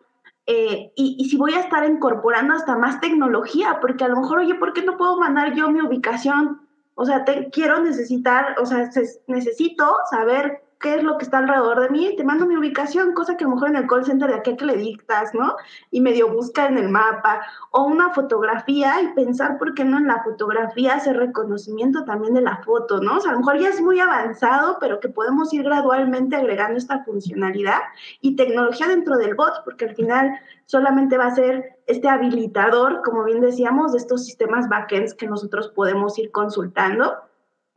[0.45, 4.55] eh, y, si voy a estar incorporando hasta más tecnología, porque a lo mejor, oye,
[4.55, 6.61] ¿por qué no puedo mandar yo mi ubicación?
[6.95, 11.38] O sea, te, quiero necesitar, o sea, se, necesito saber qué es lo que está
[11.38, 14.03] alrededor de mí, te mando mi ubicación, cosa que a lo mejor en el call
[14.03, 15.55] center de aquí que le dictas, ¿no?
[15.91, 20.07] Y medio busca en el mapa, o una fotografía y pensar por qué no en
[20.07, 23.15] la fotografía hacer reconocimiento también de la foto, ¿no?
[23.15, 26.77] O sea, a lo mejor ya es muy avanzado, pero que podemos ir gradualmente agregando
[26.77, 27.79] esta funcionalidad
[28.19, 33.23] y tecnología dentro del bot, porque al final solamente va a ser este habilitador, como
[33.23, 37.13] bien decíamos, de estos sistemas backends que nosotros podemos ir consultando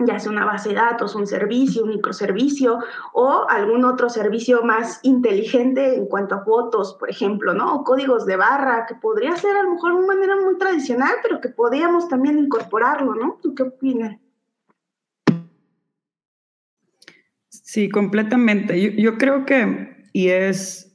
[0.04, 2.78] ya sea una base de datos, un servicio, un microservicio
[3.14, 7.76] o algún otro servicio más inteligente en cuanto a fotos, por ejemplo, ¿no?
[7.76, 11.40] O códigos de barra, que podría ser a lo mejor una manera muy tradicional, pero
[11.40, 13.38] que podríamos también incorporarlo, ¿no?
[13.42, 14.18] ¿Tú qué opinas?
[17.48, 18.80] Sí, completamente.
[18.80, 20.94] Yo, yo creo que, y es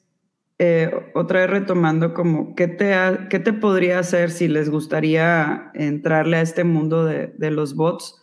[0.59, 2.95] eh, otra vez retomando como, ¿qué te,
[3.31, 8.20] ¿qué te podría hacer si les gustaría entrarle a este mundo de, de los bots?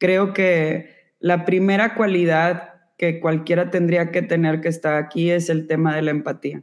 [0.00, 5.66] Creo que la primera cualidad que cualquiera tendría que tener que estar aquí es el
[5.66, 6.62] tema de la empatía.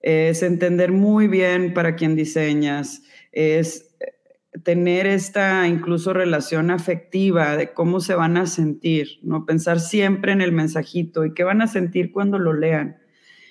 [0.00, 3.02] Es entender muy bien para quién diseñas,
[3.32, 3.96] es
[4.62, 9.44] tener esta incluso relación afectiva de cómo se van a sentir, ¿no?
[9.44, 12.96] Pensar siempre en el mensajito y qué van a sentir cuando lo lean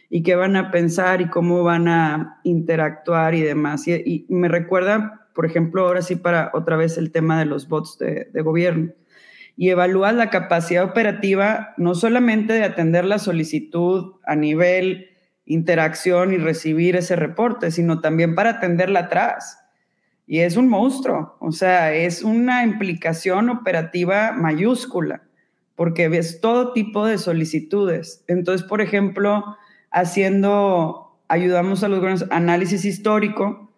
[0.09, 3.87] y qué van a pensar y cómo van a interactuar y demás.
[3.87, 7.97] Y, me recuerda, por ejemplo, ahora sí para otra vez el tema de los bots
[7.99, 8.93] de, de gobierno
[9.57, 15.09] y evalúas la capacidad operativa no solamente de atender la solicitud a nivel
[15.45, 19.59] interacción y recibir ese reporte, sino también para atenderla atrás.
[20.27, 25.23] Y es un monstruo, o sea, es una implicación operativa mayúscula,
[25.75, 28.23] porque ves todo tipo de solicitudes.
[28.27, 29.55] Entonces, por ejemplo,
[29.91, 33.71] haciendo, ayudamos a los análisis histórico,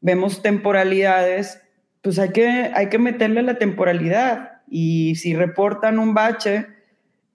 [0.00, 1.60] vemos temporalidades,
[2.00, 6.66] pues hay que, hay que meterle la temporalidad y si reportan un bache,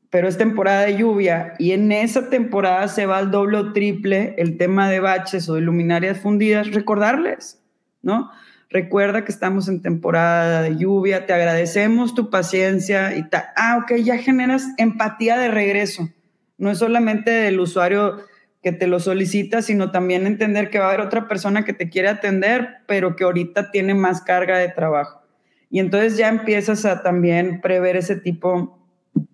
[0.09, 4.33] pero es temporada de lluvia y en esa temporada se va al doble o triple
[4.39, 7.61] el tema de baches o de luminarias fundidas, recordarles,
[8.01, 8.31] ¿no?
[8.71, 13.97] Recuerda que estamos en temporada de lluvia, te agradecemos tu paciencia y ta ah, ok,
[13.97, 16.09] ya generas empatía de regreso.
[16.57, 18.17] No es solamente el usuario
[18.63, 21.87] que te lo solicita, sino también entender que va a haber otra persona que te
[21.87, 25.26] quiere atender, pero que ahorita tiene más carga de trabajo.
[25.69, 28.79] Y entonces ya empiezas a también prever ese tipo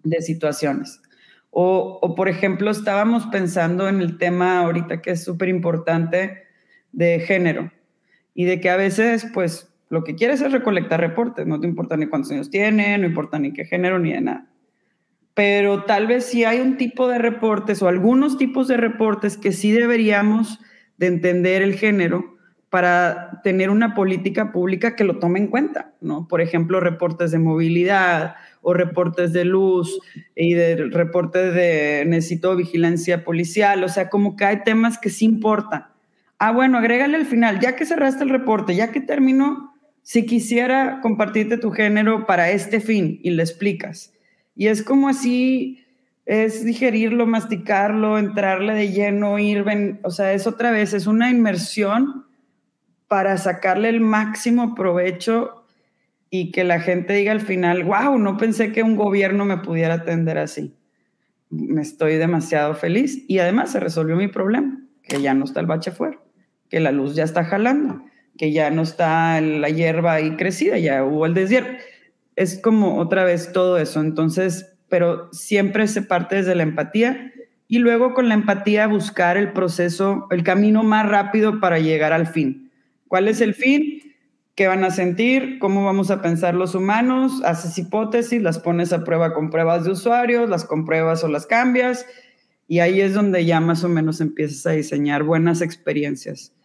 [0.03, 1.01] de situaciones.
[1.51, 6.43] O, o por ejemplo, estábamos pensando en el tema ahorita que es súper importante
[6.91, 7.71] de género
[8.33, 11.95] y de que a veces, pues, lo que quieres es recolectar reportes, no te importa
[11.97, 14.47] ni cuántos años tiene, no importa ni qué género, ni de nada.
[15.35, 19.51] Pero tal vez si hay un tipo de reportes o algunos tipos de reportes que
[19.51, 20.59] sí deberíamos
[20.97, 22.32] de entender el género
[22.73, 26.27] para tener una política pública que lo tome en cuenta, ¿no?
[26.27, 29.99] Por ejemplo, reportes de movilidad o reportes de luz
[30.35, 35.25] y de reportes de necesito vigilancia policial, o sea, como que hay temas que sí
[35.25, 35.85] importan.
[36.39, 40.99] Ah, bueno, agrégale al final, ya que cerraste el reporte, ya que terminó, si quisiera
[40.99, 44.15] compartirte tu género para este fin y le explicas.
[44.55, 45.85] Y es como así,
[46.25, 49.63] es digerirlo, masticarlo, entrarle de lleno, ir,
[50.01, 52.32] o sea, es otra vez, es una inmersión
[53.13, 55.65] para sacarle el máximo provecho
[56.31, 59.93] y que la gente diga al final, wow, no pensé que un gobierno me pudiera
[59.93, 60.73] atender así.
[61.51, 65.67] Me estoy demasiado feliz y además se resolvió mi problema, que ya no está el
[65.67, 66.17] bache fuera,
[66.71, 68.03] que la luz ya está jalando,
[68.35, 71.83] que ya no está la hierba ahí crecida, ya hubo el desierto.
[72.35, 74.01] Es como otra vez todo eso.
[74.01, 77.31] Entonces, pero siempre se parte desde la empatía
[77.67, 82.25] y luego con la empatía buscar el proceso, el camino más rápido para llegar al
[82.25, 82.62] fin
[83.13, 84.01] ¿Cuál es el fin?
[84.55, 85.59] ¿Qué van a sentir?
[85.59, 87.43] ¿Cómo vamos a pensar los humanos?
[87.43, 92.07] Haces hipótesis, las pones a prueba con pruebas de usuarios, las compruebas o las cambias.
[92.67, 96.55] Y ahí es donde ya más o menos empiezas a diseñar buenas experiencias.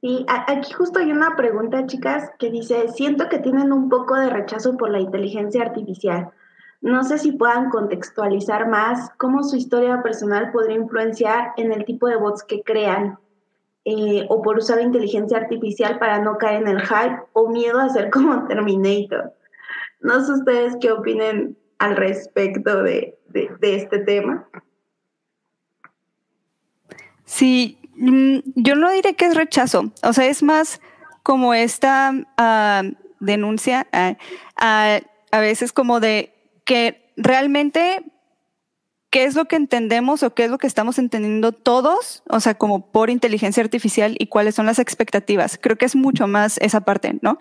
[0.00, 4.30] Y aquí justo hay una pregunta, chicas, que dice, siento que tienen un poco de
[4.30, 6.30] rechazo por la inteligencia artificial.
[6.82, 12.08] No sé si puedan contextualizar más cómo su historia personal podría influenciar en el tipo
[12.08, 13.18] de bots que crean
[13.84, 17.88] eh, o por usar inteligencia artificial para no caer en el hype o miedo a
[17.88, 19.32] ser como Terminator.
[20.00, 23.16] No sé ustedes qué opinen al respecto de,
[23.60, 24.48] este tema.
[27.24, 30.80] Sí, mm, yo no diré que es rechazo, o sea, es más
[31.22, 32.82] como esta ah,
[33.20, 34.16] denuncia ah,
[34.56, 36.31] ah, a veces como de
[36.64, 38.04] que realmente
[39.12, 42.54] qué es lo que entendemos o qué es lo que estamos entendiendo todos, o sea,
[42.54, 45.58] como por inteligencia artificial y cuáles son las expectativas.
[45.60, 47.38] Creo que es mucho más esa parte, ¿no?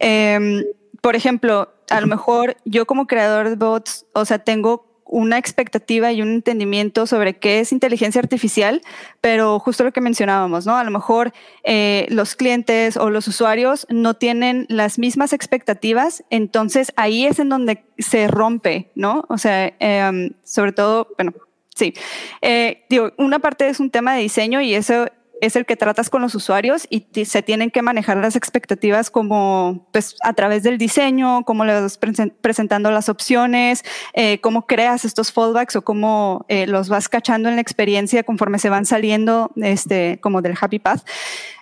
[0.00, 0.64] Em,
[1.00, 6.12] por ejemplo, a lo mejor yo como creador de bots, o sea, tengo una expectativa
[6.12, 8.82] y un entendimiento sobre qué es inteligencia artificial,
[9.20, 10.76] pero justo lo que mencionábamos, ¿no?
[10.76, 11.32] A lo mejor
[11.62, 17.48] eh, los clientes o los usuarios no tienen las mismas expectativas, entonces ahí es en
[17.48, 19.24] donde se rompe, ¿no?
[19.28, 21.32] O sea, em, sobre todo, bueno,
[21.74, 21.94] sí.
[22.42, 25.06] Eh, digo, una parte es un tema de diseño y eso
[25.40, 29.86] es el que tratas con los usuarios y se tienen que manejar las expectativas como
[29.92, 31.98] pues a través del diseño, cómo le vas
[32.40, 37.56] presentando las opciones, eh, cómo creas estos fallbacks o cómo eh, los vas cachando en
[37.56, 41.06] la experiencia conforme se van saliendo este, como del happy path.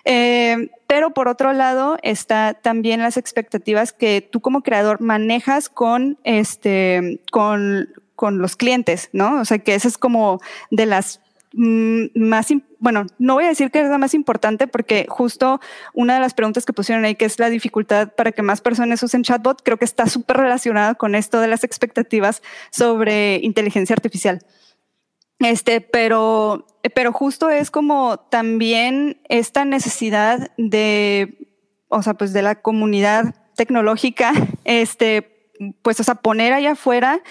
[0.05, 6.17] Eh, pero por otro lado está también las expectativas que tú como creador manejas con,
[6.23, 9.39] este, con, con los clientes, ¿no?
[9.39, 11.19] O sea, que esa es como de las
[11.55, 12.47] más,
[12.79, 15.59] bueno, no voy a decir que es la más importante porque justo
[15.93, 19.03] una de las preguntas que pusieron ahí, que es la dificultad para que más personas
[19.03, 22.41] usen chatbot, creo que está súper relacionada con esto de las expectativas
[22.71, 24.39] sobre inteligencia artificial.
[25.39, 31.49] Este, pero, pero justo es como también esta necesidad de,
[31.89, 34.33] o sea, pues de la comunidad tecnológica,
[34.63, 35.51] este,
[35.83, 37.21] pues, o sea, poner allá afuera,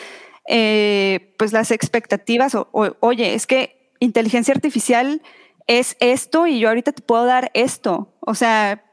[0.47, 2.69] eh, pues las expectativas, o,
[3.01, 5.23] oye, es que inteligencia artificial
[5.67, 8.13] es esto y yo ahorita te puedo dar esto.
[8.21, 8.85] O sea,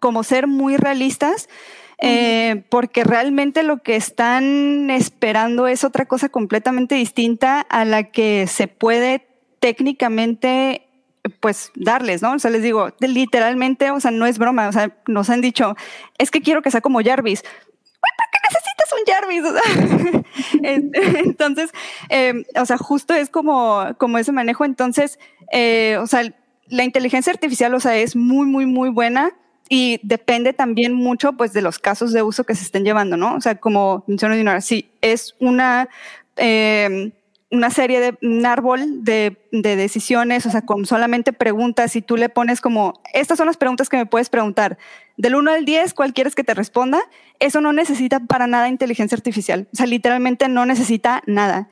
[0.00, 1.48] como ser muy realistas,
[1.98, 8.46] eh, porque realmente lo que están esperando es otra cosa completamente distinta a la que
[8.48, 9.28] se puede
[9.60, 10.88] técnicamente
[11.38, 12.32] pues darles, ¿no?
[12.32, 15.76] O sea, les digo, literalmente, o sea, no es broma, o sea, nos han dicho,
[16.18, 17.44] es que quiero que sea como Jarvis.
[18.92, 20.22] ¿Para qué necesitas un Jarvis?
[21.26, 21.70] Entonces,
[22.08, 24.64] em, o sea, justo es como, como ese manejo.
[24.64, 25.18] Entonces,
[25.52, 26.22] eh, o sea,
[26.68, 29.32] la inteligencia artificial, o sea, es muy, muy, muy buena
[29.68, 33.34] y depende también mucho, pues, de los casos de uso que se estén llevando, ¿no?
[33.34, 35.88] O sea, como mencionó Dinora, sí, es una...
[36.36, 37.12] Eh,
[37.52, 42.30] una serie de un árbol de, decisiones, o sea, con solamente preguntas, y tú le
[42.30, 44.78] pones como, estas son las preguntas que me puedes preguntar.
[45.18, 46.98] Del 1 al 10, ¿cuál quieres que te responda?
[47.40, 49.68] Eso no necesita para nada inteligencia artificial.
[49.70, 51.68] O sea, literalmente no necesita nada.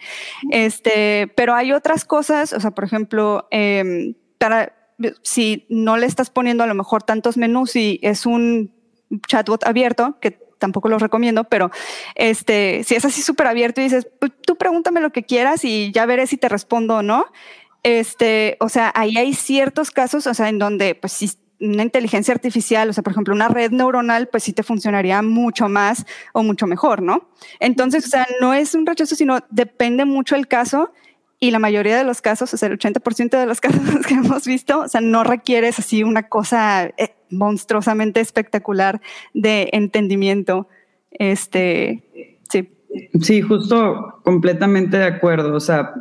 [0.51, 4.75] Este, pero hay otras cosas, o sea, por ejemplo, em, para,
[5.23, 8.75] si no le estás poniendo a lo mejor tantos menús y es un
[9.27, 11.73] chatbot abierto, que tampoco los recomiendo, pero
[12.15, 15.91] este, si es así súper abierto y dices, pues, tú pregúntame lo que quieras y
[15.91, 17.27] ya veré si te respondo o no.
[17.83, 21.31] Este, o sea, ahí hay ciertos casos, o sea, en donde, pues, si
[21.61, 25.69] una inteligencia artificial, o sea, por ejemplo, una red neuronal, pues sí te funcionaría mucho
[25.69, 27.29] más o mucho mejor, ¿no?
[27.59, 30.93] Entonces, o sea, no es un rechazo, sino depende mucho el caso
[31.41, 34.47] y la mayoría de los casos, o sea, el 80% de los casos que hemos
[34.47, 39.01] visto, o sea, no requieres así una cosa eh, monstruosamente espectacular
[39.33, 40.69] de entendimiento.
[41.11, 42.05] Este,
[42.51, 42.71] sí.
[43.23, 45.55] Sí, justo completamente de acuerdo.
[45.55, 45.95] O sea,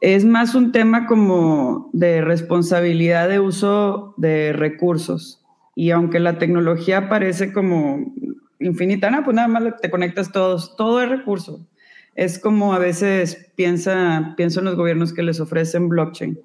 [0.00, 5.44] es más un tema como de responsabilidad de uso de recursos.
[5.74, 8.14] Y aunque la tecnología parece como
[8.60, 11.66] infinita, no, pues nada más te conectas todos, todo es recurso.
[12.14, 16.38] Es como a veces piensa, pienso en los gobiernos que les ofrecen blockchain.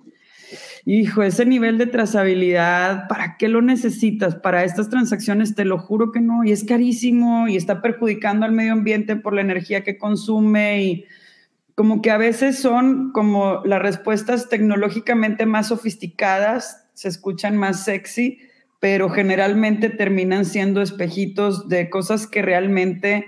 [0.85, 4.35] Hijo, ese nivel de trazabilidad, ¿para qué lo necesitas?
[4.35, 8.53] Para estas transacciones, te lo juro que no, y es carísimo y está perjudicando al
[8.53, 11.05] medio ambiente por la energía que consume y
[11.75, 18.39] como que a veces son como las respuestas tecnológicamente más sofisticadas, se escuchan más sexy,
[18.79, 23.25] pero generalmente terminan siendo espejitos de cosas que realmente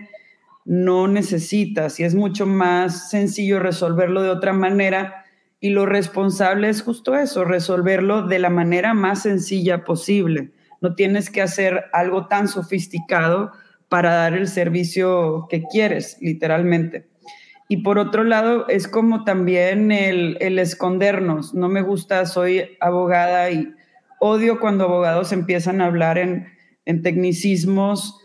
[0.69, 5.25] no necesitas y es mucho más sencillo resolverlo de otra manera
[5.59, 10.51] y lo responsable es justo eso, resolverlo de la manera más sencilla posible.
[10.79, 13.51] No tienes que hacer algo tan sofisticado
[13.89, 17.07] para dar el servicio que quieres, literalmente.
[17.67, 21.55] Y por otro lado, es como también el, el escondernos.
[21.55, 23.73] No me gusta, soy abogada y
[24.19, 26.47] odio cuando abogados empiezan a hablar en,
[27.01, 28.19] tecnicismos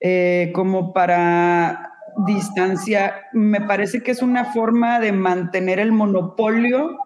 [0.00, 1.85] eh, como para
[2.26, 3.14] distancia.
[3.32, 6.98] Me parece que es una forma de mantener el monopolio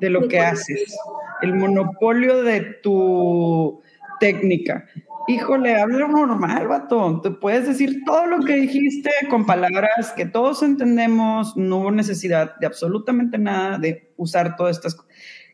[0.00, 0.96] de lo que haces,
[1.42, 3.80] el monopolio de tu
[4.20, 4.86] técnica.
[5.26, 7.20] Híjole, habla normal, vato.
[7.20, 11.56] Te puedes decir todo lo que dijiste con palabras que todos entendemos.
[11.56, 15.08] No hubo necesidad de absolutamente nada de usar todas estas cosas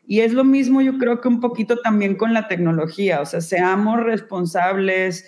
[0.07, 3.41] y es lo mismo yo creo que un poquito también con la tecnología, o sea,
[3.41, 5.25] seamos responsables,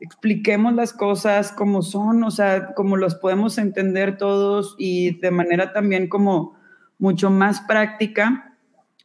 [0.00, 5.72] expliquemos las cosas como son, o sea, como los podemos entender todos y de manera
[5.72, 6.56] también como
[6.98, 8.56] mucho más práctica,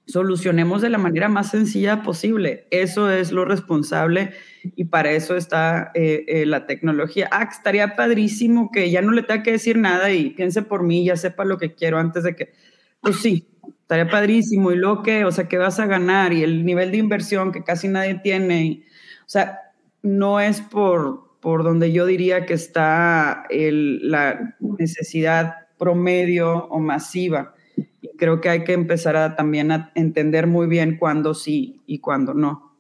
[0.06, 2.68] solucionemos de la manera más sencilla posible.
[2.72, 4.32] Eso es lo responsable
[4.64, 7.30] y para eso está eh, eh, la tecnología.
[7.32, 11.06] Ah, estaría padrísimo que ya no le tenga que decir nada y piense por mí,
[11.06, 12.54] ya sepa lo que quiero antes de que,
[13.02, 13.48] pues sí,
[13.82, 14.72] estaría padrísimo.
[14.72, 17.64] Y lo que, o sea, que vas a ganar y el nivel de inversión que
[17.64, 18.84] casi nadie tiene.
[19.26, 19.71] o sea,
[20.02, 27.56] no es por, por donde yo diría que está la necesidad promedio o masiva.
[28.02, 32.00] Y creo que hay que empezar a, también a entender muy bien cuándo sí y
[32.00, 32.74] cuándo no.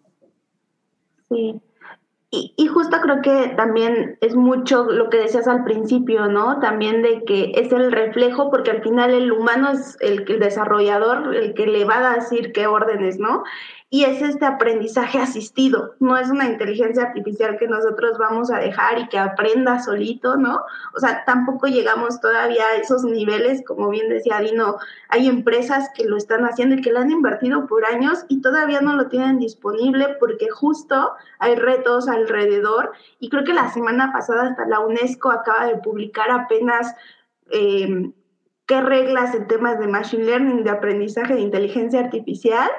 [1.29, 1.59] Sí.
[2.33, 6.59] Y, justo creo que también es mucho lo que decías al principio, ¿no?
[6.59, 11.35] También de que es el reflejo, porque al final el humano es el, el desarrollador,
[11.35, 13.43] el que le va a decir qué órdenes, ¿no?
[13.93, 18.99] Y es este aprendizaje asistido, no es una inteligencia artificial que nosotros vamos a dejar
[18.99, 20.61] y que aprenda solito, ¿no?
[20.95, 24.77] O sea, tampoco llegamos todavía a esos niveles, como bien decía Dino,
[25.09, 28.79] hay empresas que lo están haciendo y que lo han invertido por años y todavía
[28.79, 34.43] no lo tienen disponible porque justo hay retos alrededor y creo que la semana pasada
[34.43, 36.95] hasta la UNESCO acaba de publicar apenas...
[37.51, 38.09] Eh,
[38.67, 42.69] qué reglas en temas de machine learning, de aprendizaje de inteligencia artificial,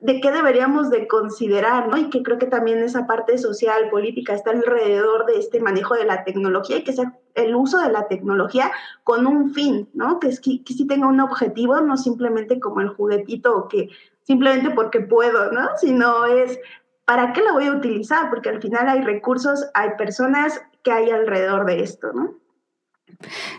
[0.00, 1.96] de qué deberíamos de considerar, ¿no?
[1.96, 6.04] Y que creo que también esa parte social, política, está alrededor de este manejo de
[6.04, 8.70] la tecnología y que sea el uso de la tecnología
[9.02, 10.20] con un fin, ¿no?
[10.20, 13.88] Que, es que, que sí tenga un objetivo, no simplemente como el juguetito o que
[14.22, 15.70] simplemente porque puedo, ¿no?
[15.76, 16.58] Sino es,
[17.04, 18.30] ¿para qué la voy a utilizar?
[18.30, 22.34] Porque al final hay recursos, hay personas que hay alrededor de esto, ¿no?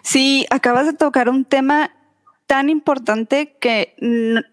[0.03, 1.91] Sí, acabas de tocar un tema
[2.45, 3.95] tan importante que,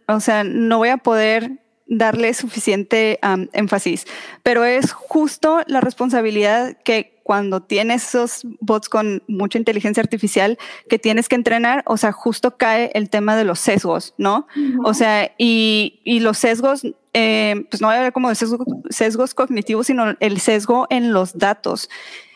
[0.08, 1.61] o sea, no voy a poder
[1.92, 3.18] darle suficiente
[3.52, 4.06] énfasis,
[4.42, 10.98] pero es justo la responsabilidad que cuando tienes esos bots con mucha inteligencia artificial que
[10.98, 14.46] tienes que entrenar, o sea, justo cae el tema de los sesgos, ¿no?
[14.84, 16.82] O sea, y, y los sesgos,
[17.12, 21.12] eh, pues no voy a hablar como de sesgos, sesgos cognitivos, sino el sesgo en
[21.12, 21.90] los datos.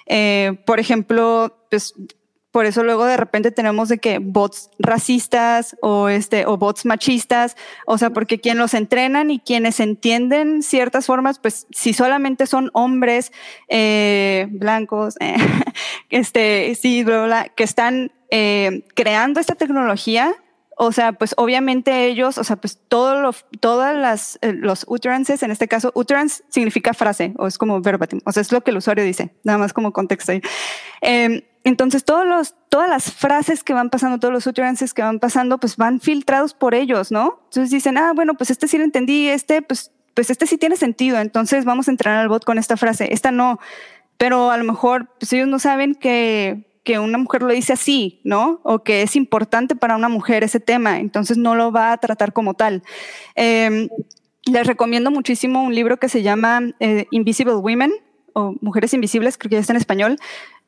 [0.06, 1.94] Eh, por ejemplo, pues
[2.56, 7.54] por eso luego de repente tenemos de que bots racistas o este o bots machistas,
[7.84, 12.70] o sea, porque quien los entrenan y quienes entienden ciertas formas, pues si solamente son
[12.72, 13.30] hombres
[13.68, 15.36] eh, blancos, eh,
[16.08, 20.34] este, sí, bla, bla, que están eh, creando esta tecnología,
[20.78, 25.50] o sea, pues obviamente ellos, o sea, pues todo lo, todas las, los utterances, en
[25.50, 28.78] este caso, utterance significa frase o es como verbatim, o sea, es lo que el
[28.78, 30.40] usuario dice, nada más como contexto ahí.
[31.02, 35.18] Em, entonces, todos los, todas las frases que van pasando, todos los utterances que van
[35.18, 37.40] pasando, pues van filtrados por ellos, ¿no?
[37.46, 40.76] Entonces dicen, ah, bueno, pues este sí lo entendí, este, pues, pues este sí tiene
[40.76, 43.58] sentido, entonces vamos a entrenar al bot con esta frase, esta no.
[44.16, 46.62] Pero a lo mejor, pues ellos no saben que,
[47.00, 48.60] una mujer lo dice así, ¿no?
[48.62, 52.32] O que es importante para una mujer ese tema, entonces no lo va a tratar
[52.32, 52.84] como tal.
[53.34, 53.88] Em,
[54.44, 57.92] les recomiendo muchísimo un libro que se llama eh, Invisible Women
[58.34, 60.18] o Mujeres Invisibles, creo que ya está en español.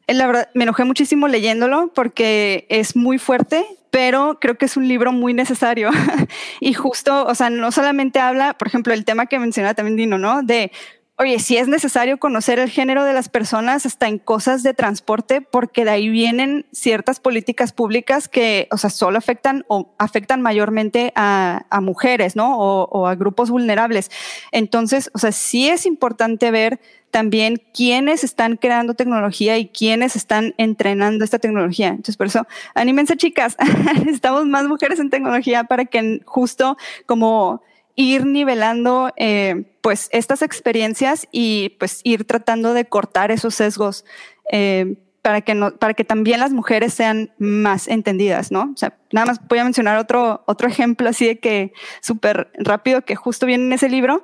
[0.09, 4.77] Eh, la verdad, me enojé muchísimo leyéndolo porque es muy fuerte, pero creo que es
[4.77, 5.91] un libro muy necesario.
[6.61, 10.19] y justo, o sea, no solamente habla, por ejemplo, el tema que mencionaba también Dino,
[10.19, 10.43] ¿no?
[10.43, 10.73] De,
[11.19, 15.41] oye, si es necesario conocer el género de las personas hasta en cosas de transporte,
[15.41, 21.13] porque de ahí vienen ciertas políticas públicas que, o sea, solo afectan o afectan mayormente
[21.17, 22.59] a, mujeres, ¿no?
[22.59, 24.11] O, o, a grupos vulnerables.
[24.53, 30.55] Entonces, o sea, sí es importante ver también quiénes están creando tecnología y quiénes están
[30.57, 31.89] entrenando esta tecnología.
[31.89, 33.57] Entonces, por eso, anímense chicas,
[33.95, 37.63] necesitamos más mujeres en tecnología para que justo como
[37.99, 44.05] ir nivelando eh, pues estas experiencias y pues ir tratando de cortar esos sesgos
[44.53, 48.71] eh, para que para que también las mujeres sean más entendidas, ¿no?
[48.73, 53.03] O sea, nada más voy a mencionar otro, otro ejemplo así de que súper rápido
[53.03, 54.23] que justo viene en ese libro.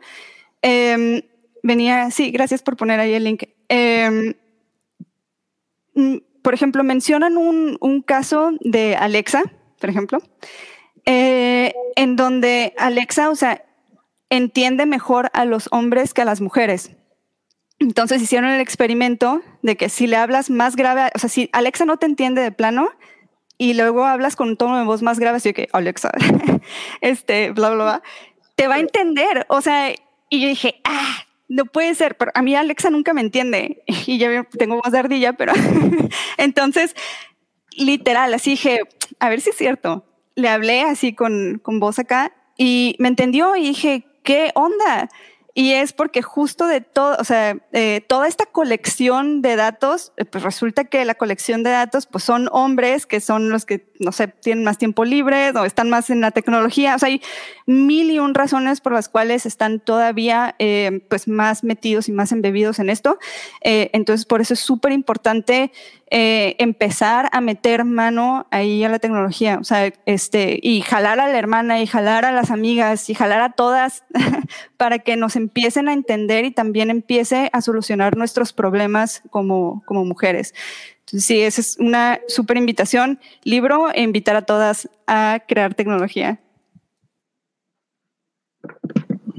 [0.63, 1.23] Em,
[1.65, 3.43] venía, sí, gracias por poner ahí el link.
[3.69, 4.35] Em,
[5.95, 9.43] mm, por ejemplo, mencionan un, un, caso de Alexa,
[9.81, 10.19] por ejemplo,
[11.07, 13.65] eh, en donde Alexa, o sea,
[14.37, 16.93] entiende mejor a los hombres que a las mujeres.
[17.79, 21.85] Entonces hicieron el experimento de que si le hablas más grave, o sea, si Alexa
[21.85, 22.89] no te entiende de plano
[23.59, 26.13] y luego hablas con un tono de voz más grave, así que Alexa,
[27.01, 28.03] este, bla, bla, bla,
[28.57, 29.47] te va a entender.
[29.49, 29.93] O sea,
[30.31, 34.19] y yo dije, ah, no puede ser, pero a mí Alexa nunca me entiende y
[34.19, 34.29] yo
[34.59, 35.53] tengo voz de ardilla, pero
[36.39, 36.95] entonces,
[37.77, 38.81] literal, así dije,
[39.19, 40.07] a ver si es cierto.
[40.37, 45.09] Le hablé así con, con voz acá y me entendió y dije, ¿qué onda?
[45.57, 50.25] Y es porque justo de todo, o sea, eh, toda esta colección de datos, eh,
[50.25, 54.11] pues resulta que la colección de datos, pues son hombres que son los que, no
[54.11, 56.97] sé, tienen más tiempo libre o están más en la tecnología.
[56.97, 57.23] O sea, hay
[57.67, 62.33] mil y un razones por las cuales están todavía, eh, pues, más metidos y más
[62.33, 63.19] embebidos en esto.
[63.61, 65.71] entonces, por eso es súper importante
[66.11, 71.29] eh, empezar a meter mano ahí a la tecnología, o sea, este, y jalar a
[71.29, 74.05] la hermana y jalar a las amigas y jalar a todas
[74.77, 80.05] para que nos empiecen a entender y también empiece a solucionar nuestros problemas como, como
[80.05, 80.55] mujeres.
[81.01, 83.19] Entonces, sí, esa es una súper invitación.
[83.43, 86.39] Libro e invitar a todas a crear tecnología.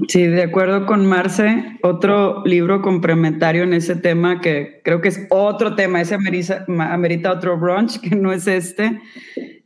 [0.08, 5.26] Sí, de acuerdo con Marce, otro libro complementario en ese tema que creo que es
[5.30, 9.00] otro tema, ese amerita, otro brunch que no es este,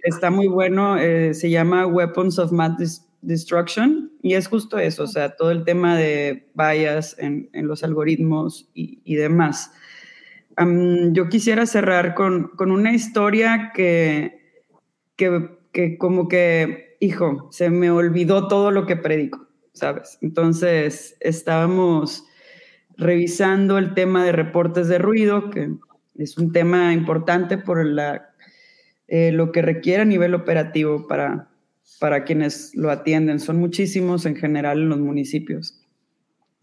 [0.03, 5.07] está muy bueno, eh, se llama Weapons of Mass Destruction y es justo eso, o
[5.07, 9.73] sea, todo el tema de bias en, los algoritmos y, demás.
[10.57, 14.41] yo quisiera cerrar con, con una historia que,
[15.17, 19.50] que, que como que, hijo, se me olvidó todo lo que predico.
[19.73, 20.19] ¿Sabes?
[20.21, 22.25] Entonces, estábamos
[22.97, 25.71] revisando el tema de reportes de ruido, que
[26.17, 28.31] es un tema importante por la,
[29.09, 31.49] eh, lo que requiere a nivel operativo para,
[31.99, 33.41] para quienes lo atienden.
[33.41, 35.81] Son muchísimos en general en los municipios.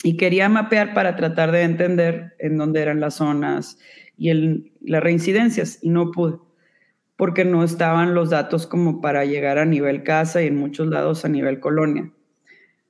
[0.03, 3.79] Y quería mapear para tratar de entender en dónde eran las zonas
[4.15, 6.38] y el, las reincidencias, y no pude,
[7.15, 11.25] porque no estaban los datos como para llegar a nivel casa y en muchos lados
[11.25, 12.11] a nivel colonia.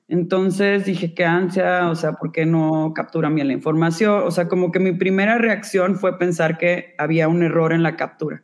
[0.08, 4.22] Entonces dije, qué ansia, o sea, ¿por qué no capturan bien la información?
[4.24, 7.96] O sea, como que mi primera reacción fue pensar que había un error en la
[7.96, 8.42] captura.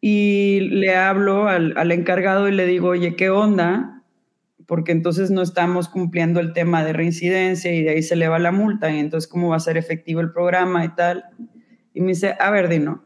[0.00, 4.04] Y le hablo al, al encargado y le digo, oye, ¿qué onda?
[4.66, 8.38] Porque entonces no estamos cumpliendo el tema de reincidencia y de ahí se le va
[8.38, 11.24] la multa y entonces cómo va a ser efectivo el programa y tal.
[11.94, 13.04] Y me dice, a ver, Dino,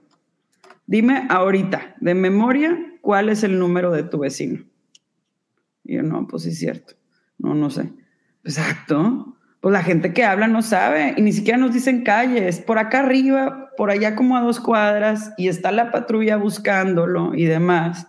[0.87, 4.67] dime ahorita, de memoria, cuál es el número de tu vecino.
[5.83, 6.95] Y yo, no, pues sí es cierto.
[7.43, 7.93] No, no sé.
[8.44, 9.36] Exacto.
[9.60, 12.60] Pues la gente que habla no sabe y ni siquiera nos dicen calles.
[12.60, 17.44] Por acá arriba, por allá como a dos cuadras y está la patrulla buscándolo y
[17.44, 18.06] demás.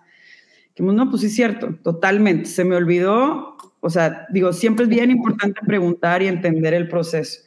[0.77, 2.45] No, pues sí cierto, totalmente.
[2.45, 3.57] Se me olvidó.
[3.79, 7.41] O sea, digo, siempre es bien importante preguntar y entender el proceso.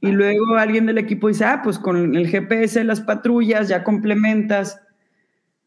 [0.00, 4.80] Y luego alguien del equipo dice, ah, pues con el GPS las patrullas ya complementas.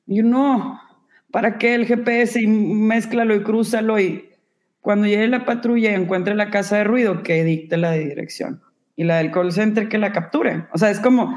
[0.08, 0.80] Y yo, no,
[1.32, 2.42] ¿para qué el GPS?
[2.42, 4.25] Y mézclalo y crúzalo y
[4.86, 8.62] cuando llegue la patrulla y encuentre la casa de ruido, que dicte la de dirección.
[8.96, 10.68] Y la del call center que la capture.
[10.74, 11.36] O sea, es como,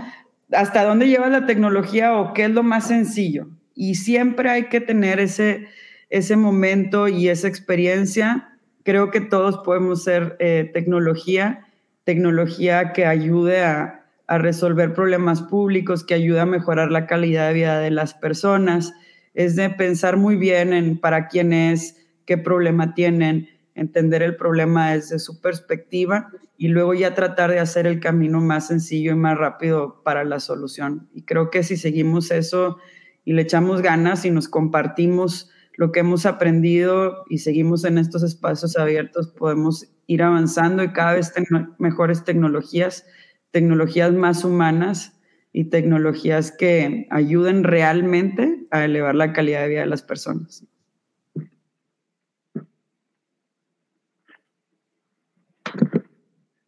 [0.53, 3.49] ¿hasta dónde lleva la tecnología o qué es lo más sencillo?
[3.75, 5.67] Y siempre hay que tener ese,
[6.11, 8.51] ese momento y esa experiencia.
[8.83, 11.65] Creo que todos podemos ser eh, tecnología,
[12.05, 17.55] tecnología que ayude a, a resolver problemas públicos, que ayude a mejorar la calidad de
[17.55, 18.93] vida de las personas.
[19.33, 21.95] Es de pensar muy bien en para quién es,
[22.29, 27.87] qué problema tienen, entender el problema desde su perspectiva y luego ya tratar de hacer
[27.87, 31.09] el camino más sencillo y más rápido para la solución.
[31.15, 32.77] Y creo que si seguimos eso
[33.25, 38.23] y le echamos ganas y nos compartimos lo que hemos aprendido y seguimos en estos
[38.23, 43.07] espacios abiertos, podemos ir avanzando y cada vez tener mejores tecnologías,
[43.53, 45.19] tecnologías más humanas
[45.51, 50.69] y tecnologías que ayuden realmente a elevar la calidad de vida de las personas.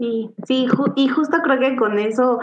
[0.00, 0.66] Sí, sí,
[0.96, 2.38] y justo creo que con eso,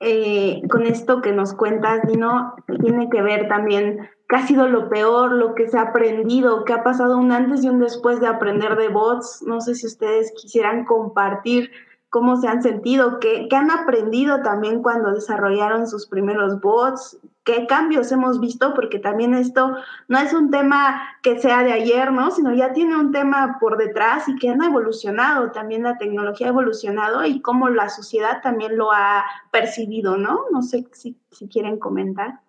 [0.00, 4.88] eh, con esto que nos cuentas, Dino, tiene que ver también qué ha sido lo
[4.88, 8.26] peor, lo que se ha aprendido, qué ha pasado un antes y un después de
[8.26, 9.40] aprender de bots.
[9.46, 11.70] No sé si ustedes quisieran compartir
[12.10, 18.10] cómo se han sentido, qué, han aprendido también cuando desarrollaron sus primeros bots, qué cambios
[18.10, 19.76] hemos visto, porque también esto
[20.08, 22.32] no es un tema que sea de ayer, ¿no?
[22.32, 26.50] Sino ya tiene un tema por detrás y que han evolucionado, también la tecnología ha
[26.50, 30.46] evolucionado y cómo la sociedad también lo ha percibido, ¿no?
[30.50, 31.16] No sé si
[31.48, 32.40] quieren comentar.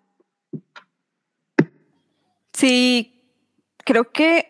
[2.53, 3.23] Sí,
[3.85, 4.47] creo que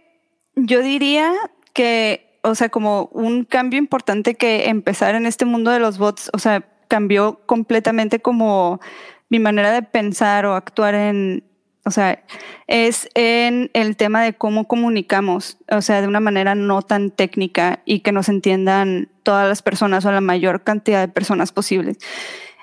[0.55, 1.33] yo diría
[1.73, 6.29] que o sea, como un cambio importante que empezar en este mundo de los bots,
[6.33, 8.79] o sea, cambió completamente como
[9.29, 11.43] mi manera de pensar o actuar en,
[11.85, 12.23] o sea,
[12.67, 17.81] es en el tema de cómo comunicamos, o sea, de una manera no tan técnica
[17.85, 21.97] y que nos entiendan todas las personas o la mayor cantidad de personas posibles.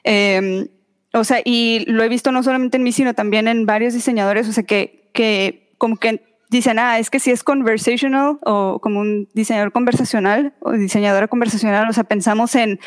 [0.05, 0.69] Em,
[1.15, 4.49] o sea, y lo he visto no solamente en mí, sino también en varios diseñadores,
[4.49, 9.01] o sea, que, que como que dicen, ah, es que si es conversational o como
[9.01, 12.81] un diseñador conversacional o diseñadora conversacional, o sea, pensamos en,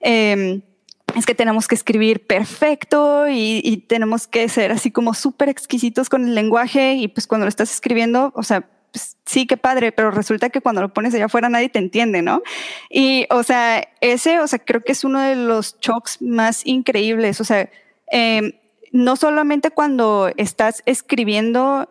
[0.00, 0.62] em,
[1.16, 6.26] es que tenemos que escribir perfecto y, tenemos que ser así como súper exquisitos con
[6.26, 10.10] el lenguaje y pues cuando lo estás escribiendo, o sea, pues, sí, qué padre, pero
[10.10, 12.42] resulta que cuando lo pones allá afuera nadie te entiende, ¿no?
[12.90, 17.40] Y, o sea, ese, o sea, creo que es uno de los shocks más increíbles,
[17.40, 17.70] o sea,
[18.10, 18.61] eh,
[18.92, 21.88] no solamente cuando estás escribiendo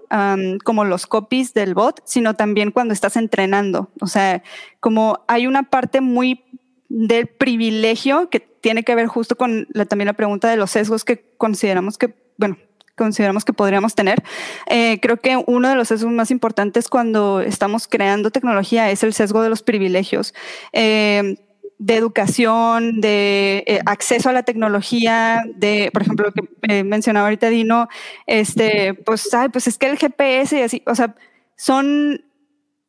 [0.63, 3.89] como los copies del bot, sino también cuando estás entrenando.
[3.99, 4.43] O sea,
[4.79, 6.45] como hay una parte muy
[6.89, 11.33] del privilegio que tiene que ver justo con también la pregunta de los sesgos que
[11.37, 12.57] consideramos que, bueno,
[12.95, 14.21] consideramos que podríamos tener.
[14.67, 19.13] Eh, creo que uno de los sesgos más importantes cuando estamos creando tecnología es el
[19.13, 20.35] sesgo de los privilegios.
[20.73, 21.37] Eh,
[21.81, 27.25] de educación, de eh, acceso a la tecnología, de, por ejemplo, lo que eh, mencionaba
[27.25, 27.87] ahorita Dino,
[28.27, 31.15] este, pues, pues es que el GPS y así, o sea,
[31.57, 32.23] son,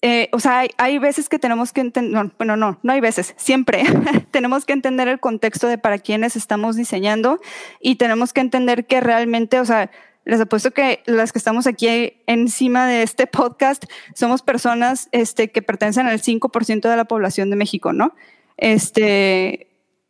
[0.02, 3.82] eh, o sea, hay, veces que tenemos que entender, bueno, no, no hay veces, siempre
[4.30, 7.40] tenemos que entender el contexto de para quiénes estamos diseñando
[7.80, 9.90] y tenemos que entender que realmente, o sea,
[10.26, 15.62] les apuesto que las que estamos aquí encima de este podcast somos personas este, que
[15.62, 18.14] pertenecen al 5% de la población de México, ¿no?
[18.56, 19.68] Este,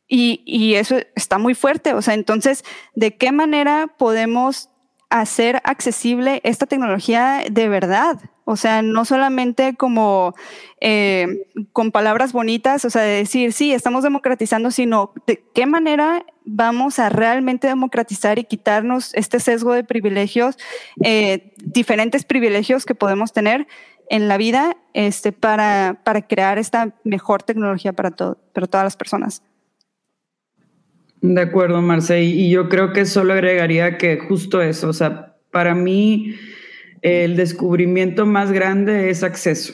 [0.08, 1.94] y, y, eso está muy fuerte.
[1.94, 2.64] O sea, entonces,
[2.94, 4.68] ¿de qué manera podemos
[5.10, 8.18] hacer accesible esta tecnología de verdad?
[8.44, 10.34] O sea, no solamente como
[10.80, 16.26] eh, con palabras bonitas, o sea, de decir, sí, estamos democratizando, sino de qué manera
[16.44, 20.58] vamos a realmente democratizar y quitarnos este sesgo de privilegios,
[21.04, 23.68] eh, diferentes privilegios que podemos tener
[24.12, 28.96] en la vida este, para, para crear esta mejor tecnología para, todo, para todas las
[28.96, 29.42] personas.
[31.22, 35.74] De acuerdo, Marce, y yo creo que solo agregaría que justo eso, o sea, para
[35.74, 36.34] mí
[37.00, 39.72] el descubrimiento más grande es acceso.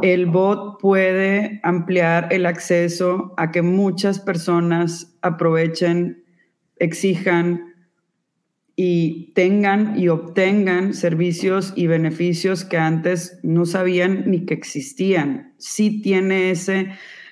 [0.00, 6.24] El bot puede ampliar el acceso a que muchas personas aprovechen,
[6.76, 7.73] exijan,
[8.76, 15.54] y tengan y obtengan servicios y beneficios que antes no sabían ni que existían.
[15.58, 16.90] Sí tiene ese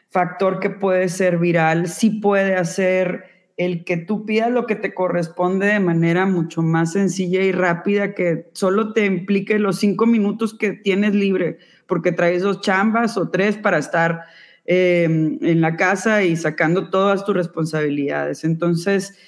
[0.09, 3.25] factor que puede ser viral, sí puede hacer
[3.57, 8.15] el que tú pidas lo que te corresponde de manera mucho más sencilla y rápida,
[8.15, 13.31] que solo te implique los cinco minutos que tienes libre, porque traes dos chambas o
[13.31, 14.23] tres para estar
[14.65, 18.45] em, en la casa y sacando todas tus responsabilidades.
[18.45, 19.19] Entonces,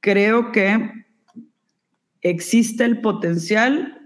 [0.00, 1.03] creo que
[2.24, 4.00] existe el potencial,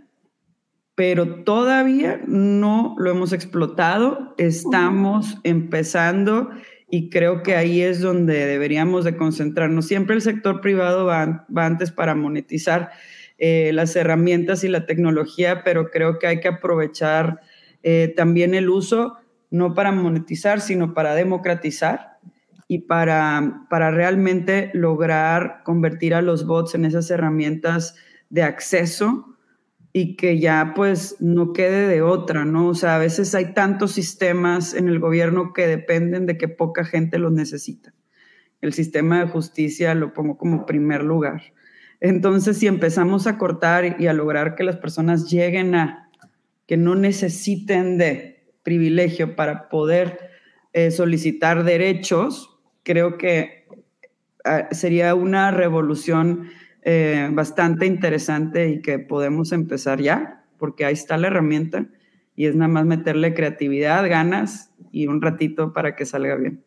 [0.94, 4.34] pero todavía no lo hemos explotado.
[4.36, 6.50] Estamos empezando
[6.90, 9.86] y creo que ahí es donde deberíamos de concentrarnos.
[9.86, 12.90] Siempre el sector privado va, antes para monetizar
[13.38, 17.40] eh, las herramientas y la tecnología, pero creo que hay que aprovechar
[17.84, 19.18] eh, también el uso,
[19.50, 22.18] no para monetizar, sino para democratizar
[22.68, 27.96] y para, para realmente lograr convertir a los bots en esas herramientas
[28.28, 29.36] de acceso
[29.92, 32.68] y que ya pues no quede de otra, ¿no?
[32.68, 36.84] O sea, a veces hay tantos sistemas en el gobierno que dependen de que poca
[36.84, 37.94] gente los necesita.
[38.60, 41.42] El sistema de justicia lo pongo como primer lugar.
[42.00, 46.10] Entonces, si empezamos a cortar y a lograr que las personas lleguen a
[46.66, 50.18] que no necesiten de privilegio para poder
[50.74, 52.47] eh, solicitar derechos,
[52.88, 53.66] creo que
[54.46, 56.48] ah, sería una revolución
[56.80, 61.84] eh, bastante interesante y que podemos empezar ya, porque ahí está la herramienta
[62.34, 66.64] y es nada más meterle creatividad, ganas y un ratito para que salga bien.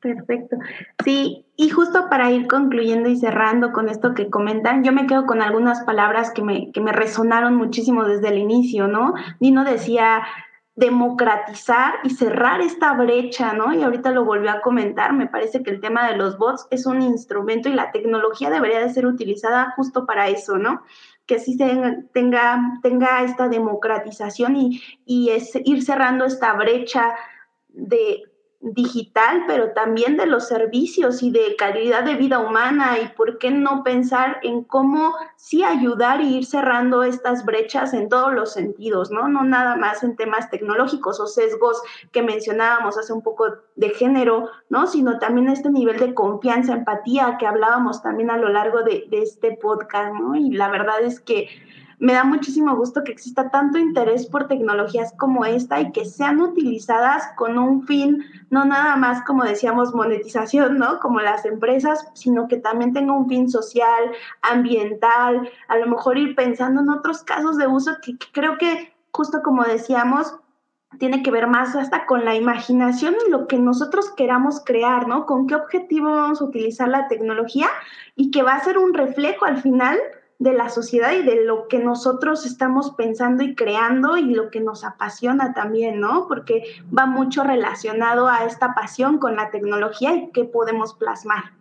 [0.00, 0.56] Perfecto.
[1.04, 5.26] Sí, y justo para ir concluyendo y cerrando con esto que comentan, yo me quedo
[5.26, 9.12] con algunas palabras que me, que me resonaron muchísimo desde el inicio, ¿no?
[9.38, 10.22] Dino decía,
[10.80, 13.74] democratizar y cerrar esta brecha, ¿no?
[13.74, 16.86] Y ahorita lo volvió a comentar, me parece que el tema de los bots es
[16.86, 20.82] un instrumento y la tecnología debería de ser utilizada justo para eso, ¿no?
[21.26, 27.14] Que sí tenga, tenga esta democratización y, y es ir cerrando esta brecha
[27.68, 28.29] de
[28.60, 33.50] digital, pero también de los servicios y de calidad de vida humana y por qué
[33.50, 39.10] no pensar en cómo sí ayudar y ir cerrando estas brechas en todos los sentidos,
[39.10, 39.28] ¿no?
[39.28, 41.80] No nada más en temas tecnológicos o sesgos
[42.12, 43.46] que mencionábamos hace un poco
[43.76, 44.86] de género, ¿no?
[44.86, 49.22] Sino también este nivel de confianza, empatía que hablábamos también a lo largo de, de
[49.22, 50.36] este podcast, ¿no?
[50.36, 51.48] Y la verdad es que
[52.00, 56.40] me da muchísimo gusto que exista tanto interés por tecnologías como esta y que sean
[56.40, 60.98] utilizadas con un fin, no nada más como decíamos, monetización, ¿no?
[60.98, 66.34] Como las empresas, sino que también tenga un fin social, ambiental, a lo mejor ir
[66.34, 70.34] pensando en otros casos de uso que, creo que justo como decíamos,
[70.98, 75.26] tiene que ver más hasta con la imaginación y lo que nosotros queramos crear, ¿no?
[75.26, 77.68] Con qué objetivo vamos a utilizar la tecnología
[78.16, 79.98] y que va a ser un reflejo al final
[80.40, 84.60] de la sociedad y de lo que nosotros estamos pensando y creando y lo que
[84.60, 86.26] nos apasiona también, ¿no?
[86.28, 86.64] Porque
[86.96, 91.52] va mucho relacionado a esta pasión con la tecnología y qué podemos plasmar.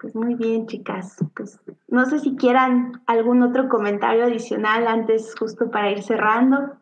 [0.00, 1.16] Pues muy bien, chicas.
[1.34, 1.58] Pues
[1.88, 6.76] no sé si quieran algún otro comentario adicional antes, justo para ir cerrando.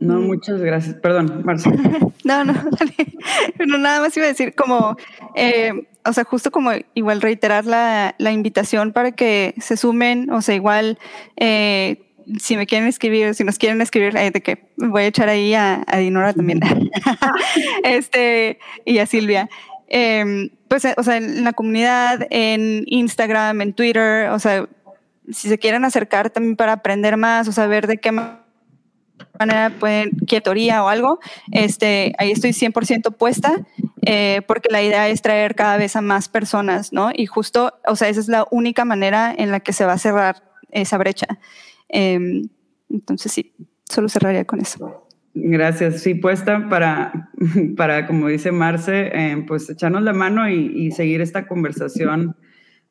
[0.00, 0.96] No, muchas gracias.
[0.96, 1.72] Perdón, Marcia.
[2.24, 2.54] no, no,
[3.66, 4.96] no, nada más iba a decir como,
[5.34, 10.40] eh, o sea, justo como igual reiterar la, la, invitación para que se sumen, o
[10.42, 10.98] sea, igual,
[11.36, 12.02] eh,
[12.38, 15.54] si me quieren escribir, si nos quieren escribir, eh, de que voy a echar ahí
[15.54, 16.60] a, a Dinora también,
[17.84, 19.48] este, y a Silvia.
[19.88, 24.68] Em, pues, o sea, en la comunidad, en Instagram, en Twitter, o sea,
[25.30, 28.12] si se quieren acercar también para aprender más, o saber de qué
[29.38, 31.20] manera pueden, quietoría o algo,
[31.52, 33.66] este, ahí estoy 100% puesta,
[34.02, 37.10] eh, porque la idea es traer cada vez a más personas, ¿no?
[37.14, 39.98] Y justo, o sea, esa es la única manera en la que se va a
[39.98, 41.26] cerrar esa brecha.
[41.88, 42.48] Em,
[42.90, 43.52] entonces, sí,
[43.84, 45.06] solo cerraría con eso.
[45.34, 47.30] Gracias, sí, puesta para,
[47.76, 52.36] para como dice Marce, eh, pues echarnos la mano y, y seguir esta conversación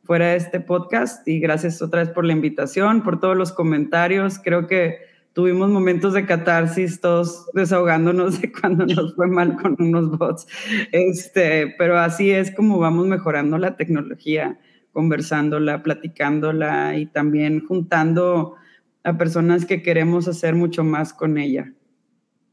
[0.04, 1.28] fuera de este podcast.
[1.28, 4.40] Y gracias otra vez por la invitación, por todos los comentarios.
[4.40, 5.07] Creo que
[5.38, 10.48] tuvimos momentos de catarsis, todos desahogándonos de cuando nos fue mal con unos bots.
[10.92, 14.60] Este, pero así es como vamos mejorando la tecnología,
[14.92, 18.56] conversándola, platicándola y también juntando
[19.04, 21.72] a personas que queremos hacer mucho más con ella.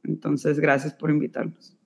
[0.02, 1.78] Entonces, gracias por invitarnos.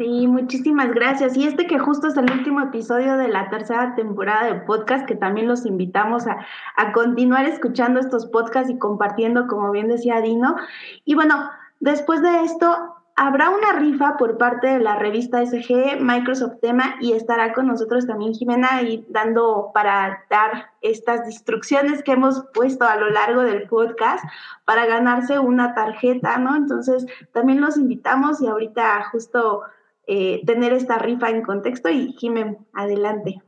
[0.00, 1.36] Sí, muchísimas gracias.
[1.36, 5.14] Y este que justo es el último episodio de la tercera temporada de podcast, que
[5.14, 6.38] también los invitamos a,
[6.76, 10.56] a continuar escuchando estos podcasts y compartiendo, como bien decía Dino.
[11.04, 11.50] Y bueno,
[11.80, 17.12] después de esto, habrá una rifa por parte de la revista SG, Microsoft Tema, y
[17.12, 22.96] estará con nosotros también Jimena y dando para dar estas instrucciones que hemos puesto a
[22.96, 24.24] lo largo del podcast
[24.64, 26.56] para ganarse una tarjeta, ¿no?
[26.56, 29.64] Entonces, también los invitamos y ahorita justo
[30.06, 33.40] eh, tener esta rifa en contexto y Jimen, adelante.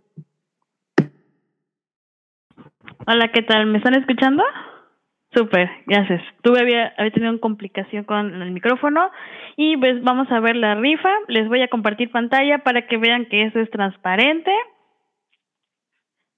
[3.07, 3.67] Hola, ¿qué tal?
[3.67, 4.45] ¿Me están escuchando?
[5.35, 6.23] Súper, gracias.
[6.43, 9.11] Tuve, había, había tenido una complicación con el micrófono
[9.57, 11.09] y pues vamos a ver la rifa.
[11.29, 14.53] Les voy a compartir pantalla para que vean que esto es transparente.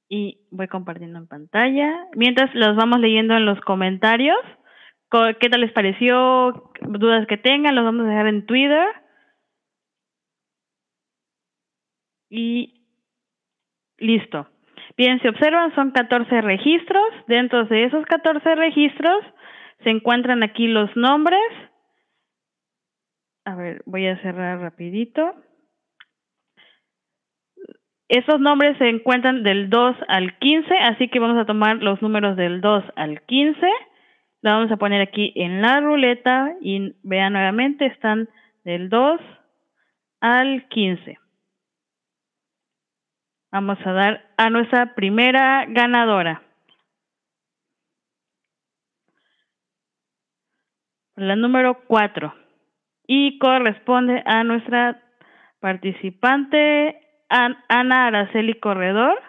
[0.09, 2.07] Y voy compartiendo en pantalla.
[2.15, 4.39] Mientras los vamos leyendo en los comentarios.
[5.41, 6.73] ¿Qué tal les pareció?
[6.81, 8.86] Dudas que tengan, los vamos a dejar en Twitter.
[12.35, 12.74] Y
[13.98, 14.48] listo.
[14.97, 17.05] Bien, se observan, son 14 registros.
[17.28, 19.24] Dentro de esos 14 registros
[19.85, 21.40] se encuentran aquí los nombres.
[23.44, 25.35] A ver, voy a cerrar rapidito.
[28.09, 32.36] Esos nombres se encuentran del 2 al 15, así que vamos a tomar los números
[32.36, 33.66] del 2 al 15.
[34.43, 38.28] Lo vamos a poner aquí en la ruleta y vean nuevamente, están
[38.65, 39.20] del 2
[40.20, 41.19] al 15.
[43.55, 46.43] Vamos a dar a nuestra primera ganadora.
[51.14, 52.35] La número 4.
[53.06, 55.01] Y corresponde a nuestra
[55.60, 59.22] participante Ana Araceli Corredor.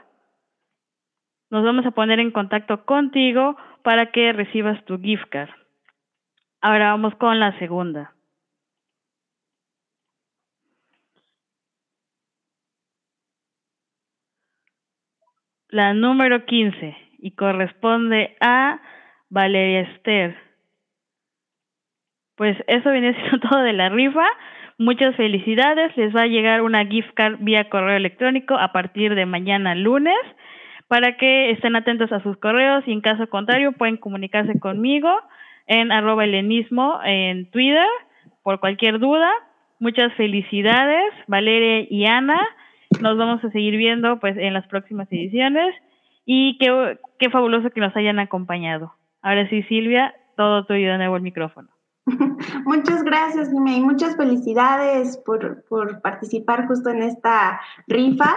[1.51, 5.51] Nos vamos a poner en contacto contigo para que recibas tu gift card.
[6.61, 8.14] Ahora vamos con la segunda.
[15.75, 18.79] La número 15 y corresponde a
[19.29, 20.33] Valeria Esther.
[22.37, 24.25] Pues eso viene siendo todo de la rifa.
[24.77, 25.95] Muchas felicidades.
[25.97, 30.15] Les va a llegar una gift card vía correo electrónico a partir de mañana lunes
[30.87, 35.09] para que estén atentos a sus correos y en caso contrario pueden comunicarse conmigo
[35.67, 37.87] en arroba helenismo en Twitter
[38.43, 39.29] por cualquier duda.
[39.79, 42.39] Muchas felicidades, Valeria y Ana.
[43.01, 45.75] Nos vamos a seguir viendo pues en las próximas ediciones
[46.25, 48.93] y qué, qué fabuloso que nos hayan acompañado.
[49.21, 51.69] Ahora sí, Silvia, todo tuyo de nuevo el micrófono.
[52.65, 58.35] Muchas gracias, y muchas felicidades por, por, participar justo en esta rifa.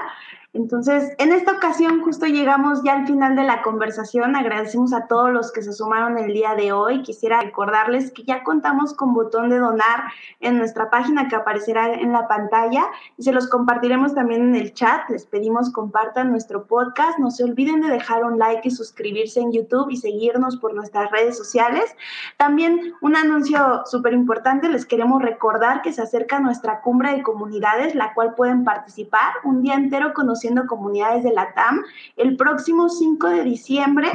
[0.55, 4.35] Entonces, en esta ocasión justo llegamos ya al final de la conversación.
[4.35, 7.03] Agradecemos a todos los que se sumaron el día de hoy.
[7.03, 10.05] Quisiera recordarles que ya contamos con botón de donar
[10.41, 12.87] en nuestra página que aparecerá en la pantalla
[13.19, 15.09] y se los compartiremos también en el chat.
[15.11, 17.19] Les pedimos compartan nuestro podcast.
[17.19, 21.11] No se olviden de dejar un like y suscribirse en YouTube y seguirnos por nuestras
[21.11, 21.95] redes sociales.
[22.39, 24.70] También un anuncio súper importante.
[24.70, 29.61] Les queremos recordar que se acerca nuestra cumbre de comunidades, la cual pueden participar un
[29.61, 31.82] día entero con Siendo comunidades de la TAM
[32.16, 34.10] el próximo 5 de diciembre.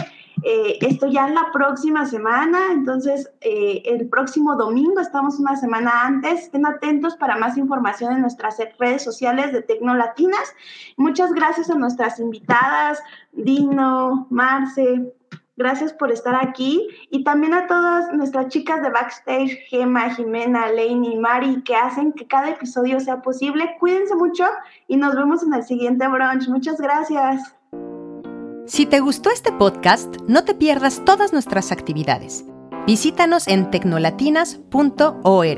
[0.46, 6.06] Eh, esto ya es la próxima semana, entonces eh, el próximo domingo, estamos una semana
[6.06, 6.42] antes.
[6.42, 10.54] Estén atentos para más información en nuestras redes sociales de Tecnolatinas.
[10.98, 13.02] Muchas gracias a nuestras invitadas,
[13.32, 15.14] Dino, Marce,
[15.56, 21.16] Gracias por estar aquí y también a todas nuestras chicas de backstage, Gema, Jimena, Lainey,
[21.18, 23.76] Mari, que hacen que cada episodio sea posible.
[23.80, 24.46] Cuídense mucho
[24.88, 26.48] y nos vemos en el siguiente brunch.
[26.48, 27.56] Muchas gracias.
[28.66, 32.46] Si te gustó este podcast, no te pierdas todas nuestras actividades.
[32.88, 35.54] Visítanos en tecnolatinas.org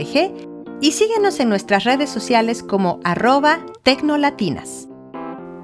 [0.82, 4.90] y síguenos en nuestras redes sociales como arroba tecnolatinas.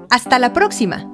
[0.08, 1.11] Hasta la próxima.